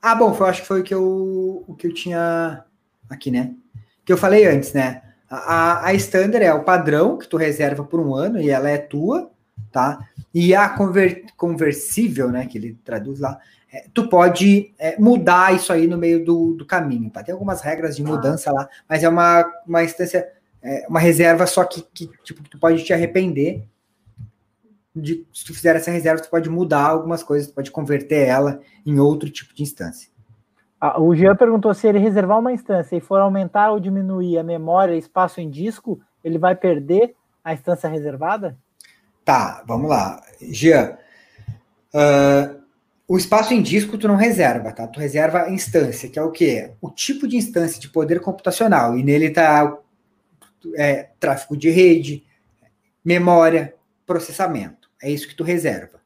Ah, 0.00 0.14
bom, 0.14 0.32
foi, 0.34 0.48
acho 0.48 0.62
que 0.62 0.68
foi 0.68 0.80
o 0.80 0.84
que 0.84 0.94
eu, 0.94 1.64
o 1.66 1.74
que 1.74 1.86
eu 1.86 1.94
tinha 1.94 2.64
aqui, 3.08 3.30
né? 3.30 3.54
Que 4.04 4.12
eu 4.12 4.16
falei 4.16 4.46
antes, 4.46 4.72
né? 4.72 5.02
A, 5.28 5.86
a 5.86 5.94
standard 5.94 6.44
é 6.44 6.52
o 6.52 6.64
padrão 6.64 7.16
que 7.16 7.28
tu 7.28 7.36
reserva 7.36 7.84
por 7.84 8.00
um 8.00 8.14
ano 8.14 8.40
e 8.40 8.50
ela 8.50 8.68
é 8.68 8.78
tua, 8.78 9.29
tá? 9.70 9.98
E 10.32 10.54
a 10.54 10.68
conver, 10.68 11.24
conversível, 11.36 12.30
né? 12.30 12.46
Que 12.46 12.58
ele 12.58 12.78
traduz 12.84 13.20
lá, 13.20 13.38
é, 13.72 13.86
tu 13.94 14.08
pode 14.08 14.72
é, 14.78 14.98
mudar 14.98 15.54
isso 15.54 15.72
aí 15.72 15.86
no 15.86 15.96
meio 15.96 16.24
do, 16.24 16.54
do 16.54 16.66
caminho, 16.66 17.10
tá? 17.10 17.22
Tem 17.22 17.32
algumas 17.32 17.60
regras 17.60 17.96
de 17.96 18.02
mudança 18.02 18.52
lá, 18.52 18.68
mas 18.88 19.02
é 19.02 19.08
uma, 19.08 19.44
uma 19.66 19.84
instância 19.84 20.28
é, 20.62 20.86
uma 20.88 21.00
reserva 21.00 21.46
só 21.46 21.64
que, 21.64 21.82
que 21.94 22.10
tipo, 22.22 22.42
tu 22.48 22.58
pode 22.58 22.82
te 22.84 22.92
arrepender 22.92 23.64
de 24.94 25.24
se 25.32 25.44
tu 25.44 25.54
fizer 25.54 25.76
essa 25.76 25.90
reserva, 25.90 26.22
tu 26.22 26.28
pode 26.28 26.50
mudar 26.50 26.86
algumas 26.86 27.22
coisas, 27.22 27.48
tu 27.48 27.54
pode 27.54 27.70
converter 27.70 28.26
ela 28.26 28.60
em 28.84 28.98
outro 28.98 29.30
tipo 29.30 29.54
de 29.54 29.62
instância. 29.62 30.10
Ah, 30.80 31.00
o 31.00 31.14
Jean 31.14 31.36
perguntou 31.36 31.72
se 31.74 31.86
ele 31.86 31.98
reservar 31.98 32.38
uma 32.38 32.52
instância 32.52 32.96
e 32.96 33.00
for 33.00 33.20
aumentar 33.20 33.70
ou 33.70 33.78
diminuir 33.78 34.38
a 34.38 34.42
memória, 34.42 34.96
espaço 34.96 35.40
em 35.40 35.48
disco, 35.48 36.00
ele 36.24 36.38
vai 36.38 36.56
perder 36.56 37.14
a 37.44 37.52
instância 37.52 37.88
reservada? 37.88 38.56
Tá, 39.24 39.62
vamos 39.66 39.88
lá. 39.88 40.22
Jean, 40.40 40.96
uh, 41.94 42.60
o 43.06 43.18
espaço 43.18 43.52
em 43.52 43.62
disco 43.62 43.98
tu 43.98 44.06
não 44.08 44.16
reserva, 44.16 44.72
tá? 44.72 44.86
Tu 44.86 45.00
reserva 45.00 45.42
a 45.42 45.50
instância, 45.50 46.08
que 46.08 46.18
é 46.18 46.22
o 46.22 46.30
quê? 46.30 46.72
O 46.80 46.90
tipo 46.90 47.26
de 47.26 47.36
instância 47.36 47.80
de 47.80 47.88
poder 47.88 48.20
computacional. 48.20 48.96
E 48.96 49.02
nele 49.02 49.30
tá 49.30 49.76
é, 50.76 51.08
tráfego 51.18 51.56
de 51.56 51.70
rede, 51.70 52.24
memória, 53.04 53.74
processamento. 54.06 54.90
É 55.02 55.10
isso 55.10 55.26
que 55.28 55.34
tu 55.34 55.42
reserva. 55.42 56.00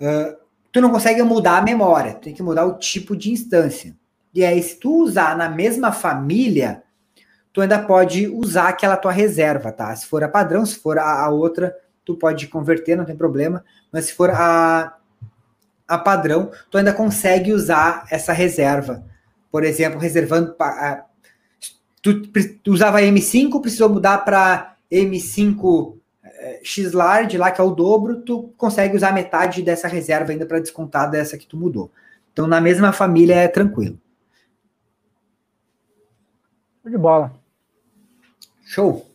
Uh, 0.00 0.36
tu 0.72 0.80
não 0.80 0.90
consegue 0.90 1.22
mudar 1.22 1.58
a 1.58 1.62
memória, 1.62 2.14
tu 2.14 2.22
tem 2.22 2.34
que 2.34 2.42
mudar 2.42 2.64
o 2.66 2.78
tipo 2.78 3.16
de 3.16 3.30
instância. 3.30 3.94
E 4.34 4.44
aí, 4.44 4.60
se 4.60 4.80
tu 4.80 5.04
usar 5.04 5.36
na 5.36 5.48
mesma 5.48 5.92
família, 5.92 6.82
tu 7.52 7.60
ainda 7.60 7.78
pode 7.78 8.26
usar 8.26 8.68
aquela 8.68 8.96
tua 8.96 9.12
reserva, 9.12 9.70
tá? 9.70 9.94
Se 9.94 10.06
for 10.06 10.24
a 10.24 10.28
padrão, 10.28 10.66
se 10.66 10.76
for 10.76 10.98
a, 10.98 11.24
a 11.24 11.30
outra, 11.30 11.72
tu 12.04 12.16
pode 12.16 12.46
converter, 12.48 12.96
não 12.96 13.04
tem 13.04 13.16
problema. 13.16 13.64
Mas 13.90 14.06
se 14.06 14.14
for 14.14 14.30
a, 14.30 14.96
a 15.86 15.98
padrão, 15.98 16.50
tu 16.70 16.78
ainda 16.78 16.92
consegue 16.92 17.52
usar 17.52 18.06
essa 18.10 18.32
reserva. 18.32 19.04
Por 19.50 19.64
exemplo, 19.64 19.98
reservando 19.98 20.54
tu, 22.02 22.22
tu 22.62 22.72
usava 22.72 23.00
M5, 23.00 23.60
precisou 23.60 23.88
mudar 23.88 24.18
para 24.18 24.76
M5 24.90 25.96
eh, 26.22 26.60
X 26.62 26.92
large, 26.92 27.38
lá 27.38 27.50
que 27.50 27.60
é 27.60 27.64
o 27.64 27.70
dobro, 27.70 28.20
tu 28.20 28.52
consegue 28.56 28.96
usar 28.96 29.12
metade 29.12 29.62
dessa 29.62 29.88
reserva 29.88 30.32
ainda 30.32 30.44
para 30.44 30.60
descontar 30.60 31.10
dessa 31.10 31.38
que 31.38 31.46
tu 31.46 31.56
mudou. 31.56 31.90
Então, 32.32 32.46
na 32.46 32.60
mesma 32.60 32.92
família 32.92 33.36
é 33.36 33.48
tranquilo. 33.48 33.98
De 36.84 36.98
bola. 36.98 37.32
Show. 38.66 39.08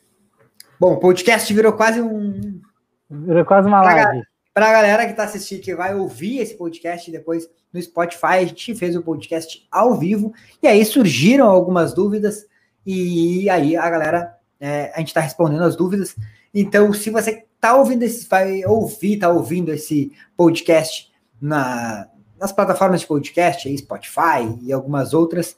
Bom, 0.79 0.93
o 0.93 0.99
podcast 0.99 1.53
virou 1.53 1.73
quase 1.73 2.01
um. 2.01 2.61
Virou 3.09 3.45
quase 3.45 3.67
uma 3.67 3.81
live. 3.81 4.23
Para 4.53 4.69
a 4.69 4.73
galera 4.73 5.05
que 5.05 5.11
está 5.11 5.23
assistindo, 5.23 5.61
que 5.61 5.75
vai 5.75 5.95
ouvir 5.95 6.39
esse 6.39 6.55
podcast 6.55 7.09
depois 7.09 7.49
no 7.71 7.81
Spotify, 7.81 8.25
a 8.25 8.45
gente 8.45 8.75
fez 8.75 8.95
o 8.95 9.01
podcast 9.01 9.65
ao 9.71 9.95
vivo, 9.95 10.33
e 10.61 10.67
aí 10.67 10.83
surgiram 10.83 11.47
algumas 11.47 11.93
dúvidas, 11.93 12.45
e 12.85 13.49
aí 13.49 13.77
a 13.77 13.89
galera, 13.89 14.35
é, 14.59 14.91
a 14.93 14.99
gente 14.99 15.09
está 15.09 15.21
respondendo 15.21 15.63
as 15.63 15.75
dúvidas. 15.75 16.15
Então, 16.53 16.91
se 16.93 17.09
você 17.09 17.45
está 17.55 17.75
ouvindo 17.75 18.03
esse, 18.03 18.27
vai 18.27 18.65
ouvir, 18.65 19.13
está 19.13 19.29
ouvindo 19.29 19.71
esse 19.71 20.11
podcast 20.35 21.11
na, 21.39 22.07
nas 22.39 22.51
plataformas 22.51 23.01
de 23.01 23.07
podcast, 23.07 23.67
aí, 23.67 23.77
Spotify 23.77 24.57
e 24.61 24.73
algumas 24.73 25.13
outras, 25.13 25.55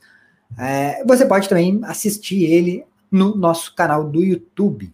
é, 0.60 1.04
você 1.06 1.26
pode 1.26 1.48
também 1.48 1.80
assistir 1.84 2.44
ele 2.44 2.86
no 3.10 3.36
nosso 3.36 3.74
canal 3.74 4.04
do 4.04 4.24
YouTube. 4.24 4.94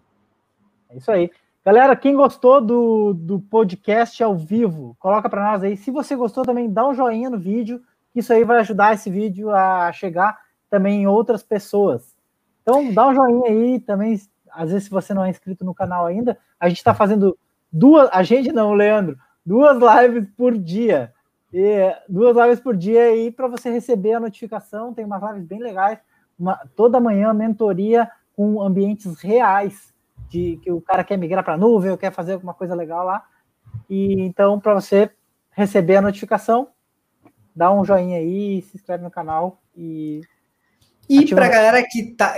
É 0.90 0.98
isso 0.98 1.12
aí. 1.12 1.30
Galera, 1.68 1.98
quem 1.98 2.16
gostou 2.16 2.62
do, 2.62 3.14
do 3.14 3.42
podcast 3.42 4.24
ao 4.24 4.38
vivo, 4.38 4.96
coloca 4.98 5.30
para 5.30 5.52
nós 5.52 5.62
aí. 5.62 5.76
Se 5.76 5.92
você 5.92 6.16
gostou 6.16 6.46
também, 6.46 6.72
dá 6.72 6.88
um 6.88 6.94
joinha 6.94 7.30
no 7.30 7.38
vídeo. 7.38 7.82
Isso 8.16 8.32
aí 8.32 8.46
vai 8.46 8.60
ajudar 8.60 8.94
esse 8.94 9.10
vídeo 9.10 9.52
a 9.52 9.92
chegar 9.92 10.40
também 10.70 11.02
em 11.02 11.08
outras 11.08 11.44
pessoas. 11.44 12.16
Então, 12.62 12.94
dá 12.94 13.10
um 13.10 13.14
joinha 13.14 13.50
aí 13.50 13.80
também. 13.82 14.18
Às 14.50 14.70
vezes, 14.70 14.86
se 14.86 14.90
você 14.90 15.14
não 15.14 15.26
é 15.26 15.30
inscrito 15.30 15.66
no 15.66 15.76
canal 15.76 16.06
ainda, 16.06 16.38
a 16.58 16.70
gente 16.70 16.78
está 16.78 16.94
fazendo 16.94 17.38
duas. 17.70 18.08
A 18.14 18.24
gente 18.24 18.50
não, 18.54 18.74
Leandro, 18.74 19.18
duas 19.46 19.78
lives 19.78 20.26
por 20.38 20.58
dia. 20.58 21.12
E 21.52 21.94
duas 22.08 22.34
lives 22.38 22.62
por 22.62 22.78
dia 22.78 23.02
aí 23.02 23.30
para 23.30 23.50
você 23.50 23.70
receber 23.70 24.14
a 24.14 24.22
notificação. 24.22 24.94
Tem 24.94 25.04
umas 25.04 25.22
lives 25.22 25.46
bem 25.46 25.60
legais. 25.60 26.00
Uma, 26.40 26.56
toda 26.78 26.98
manhã, 27.02 27.34
mentoria 27.34 28.10
com 28.34 28.62
ambientes 28.62 29.20
reais 29.20 29.97
de 30.30 30.60
que 30.62 30.72
o 30.72 30.82
cara 30.82 31.04
quer 31.04 31.18
migrar 31.18 31.44
para 31.44 31.54
a 31.54 31.58
nuvem 31.58 31.92
ou 31.92 31.98
quer 31.98 32.12
fazer 32.12 32.34
alguma 32.34 32.54
coisa 32.54 32.76
legal 32.76 33.06
lá. 33.06 33.24
E 33.90 34.22
então, 34.22 34.60
para 34.60 34.74
você 34.74 35.10
receber 35.52 35.98
a 35.98 36.02
notificação, 36.02 36.70
dá 37.56 37.72
um 37.74 37.84
joinha 37.84 38.20
aí, 38.20 38.62
se 38.62 38.78
inscreve 38.78 39.04
no 39.04 39.12
canal 39.12 39.62
e. 39.76 40.22
E 41.10 41.26
para 41.34 41.46
a 41.46 41.50
galera 41.50 41.84
que 41.90 42.04
tá, 42.04 42.36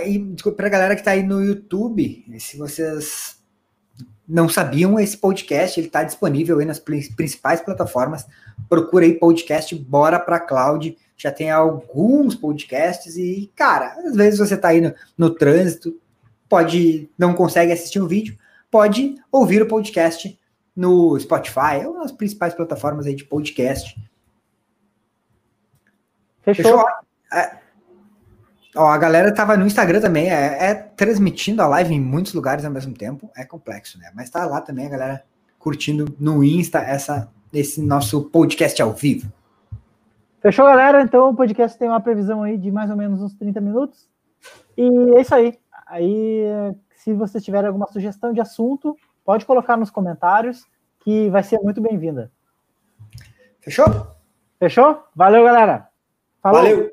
para 0.56 0.68
galera 0.68 0.94
que 0.94 1.02
tá 1.02 1.10
aí 1.10 1.24
no 1.24 1.42
YouTube, 1.42 2.24
se 2.38 2.56
vocês 2.56 3.40
não 4.28 4.48
sabiam, 4.48 4.98
esse 5.00 5.16
podcast 5.16 5.80
ele 5.80 5.88
está 5.88 6.04
disponível 6.04 6.60
aí 6.60 6.64
nas 6.64 6.78
principais 6.78 7.60
plataformas. 7.60 8.24
Procura 8.68 9.04
aí 9.04 9.18
podcast 9.18 9.74
Bora 9.74 10.20
para 10.20 10.38
Cloud. 10.38 10.96
Já 11.16 11.32
tem 11.32 11.50
alguns 11.50 12.36
podcasts 12.36 13.16
e, 13.16 13.50
cara, 13.56 13.96
às 14.06 14.14
vezes 14.14 14.38
você 14.38 14.54
está 14.54 14.68
aí 14.68 14.80
no, 14.80 14.94
no 15.18 15.30
trânsito, 15.30 16.00
pode 16.50 17.08
não 17.16 17.32
consegue 17.32 17.72
assistir 17.72 18.00
o 18.00 18.08
vídeo, 18.08 18.36
pode 18.68 19.14
ouvir 19.30 19.62
o 19.62 19.68
podcast 19.68 20.36
no 20.74 21.18
Spotify 21.18 21.86
ou 21.86 21.94
nas 21.94 22.10
principais 22.10 22.52
plataformas 22.52 23.06
aí 23.06 23.14
de 23.14 23.24
podcast. 23.24 23.96
Fechou? 26.42 26.64
Fechou? 26.64 26.84
É, 27.32 27.58
ó, 28.74 28.88
a 28.88 28.98
galera 28.98 29.32
tava 29.32 29.56
no 29.56 29.64
Instagram 29.64 30.00
também, 30.00 30.28
é, 30.28 30.70
é, 30.70 30.74
transmitindo 30.74 31.62
a 31.62 31.68
live 31.68 31.94
em 31.94 32.00
muitos 32.00 32.34
lugares 32.34 32.64
ao 32.64 32.72
mesmo 32.72 32.94
tempo, 32.94 33.30
é 33.36 33.44
complexo, 33.44 33.96
né? 33.98 34.10
Mas 34.12 34.28
tá 34.28 34.44
lá 34.44 34.60
também 34.60 34.86
a 34.86 34.90
galera 34.90 35.24
curtindo 35.56 36.12
no 36.18 36.42
Insta 36.42 36.80
essa, 36.80 37.30
esse 37.52 37.80
nosso 37.80 38.24
podcast 38.24 38.82
ao 38.82 38.92
vivo. 38.92 39.32
Fechou, 40.40 40.64
galera? 40.64 41.02
Então 41.02 41.28
o 41.30 41.36
podcast 41.36 41.78
tem 41.78 41.86
uma 41.86 42.00
previsão 42.00 42.42
aí 42.42 42.58
de 42.58 42.72
mais 42.72 42.90
ou 42.90 42.96
menos 42.96 43.22
uns 43.22 43.34
30 43.34 43.60
minutos. 43.60 44.08
E 44.76 44.88
é 45.16 45.20
isso 45.20 45.34
aí. 45.34 45.56
Aí, 45.90 46.44
se 46.94 47.12
você 47.12 47.40
tiver 47.40 47.64
alguma 47.66 47.88
sugestão 47.88 48.32
de 48.32 48.40
assunto, 48.40 48.96
pode 49.24 49.44
colocar 49.44 49.76
nos 49.76 49.90
comentários, 49.90 50.64
que 51.00 51.28
vai 51.30 51.42
ser 51.42 51.58
muito 51.58 51.80
bem-vinda. 51.80 52.30
Fechou? 53.60 53.86
Fechou? 54.56 55.02
Valeu, 55.16 55.42
galera. 55.42 55.88
Falou. 56.40 56.62
Valeu. 56.62 56.92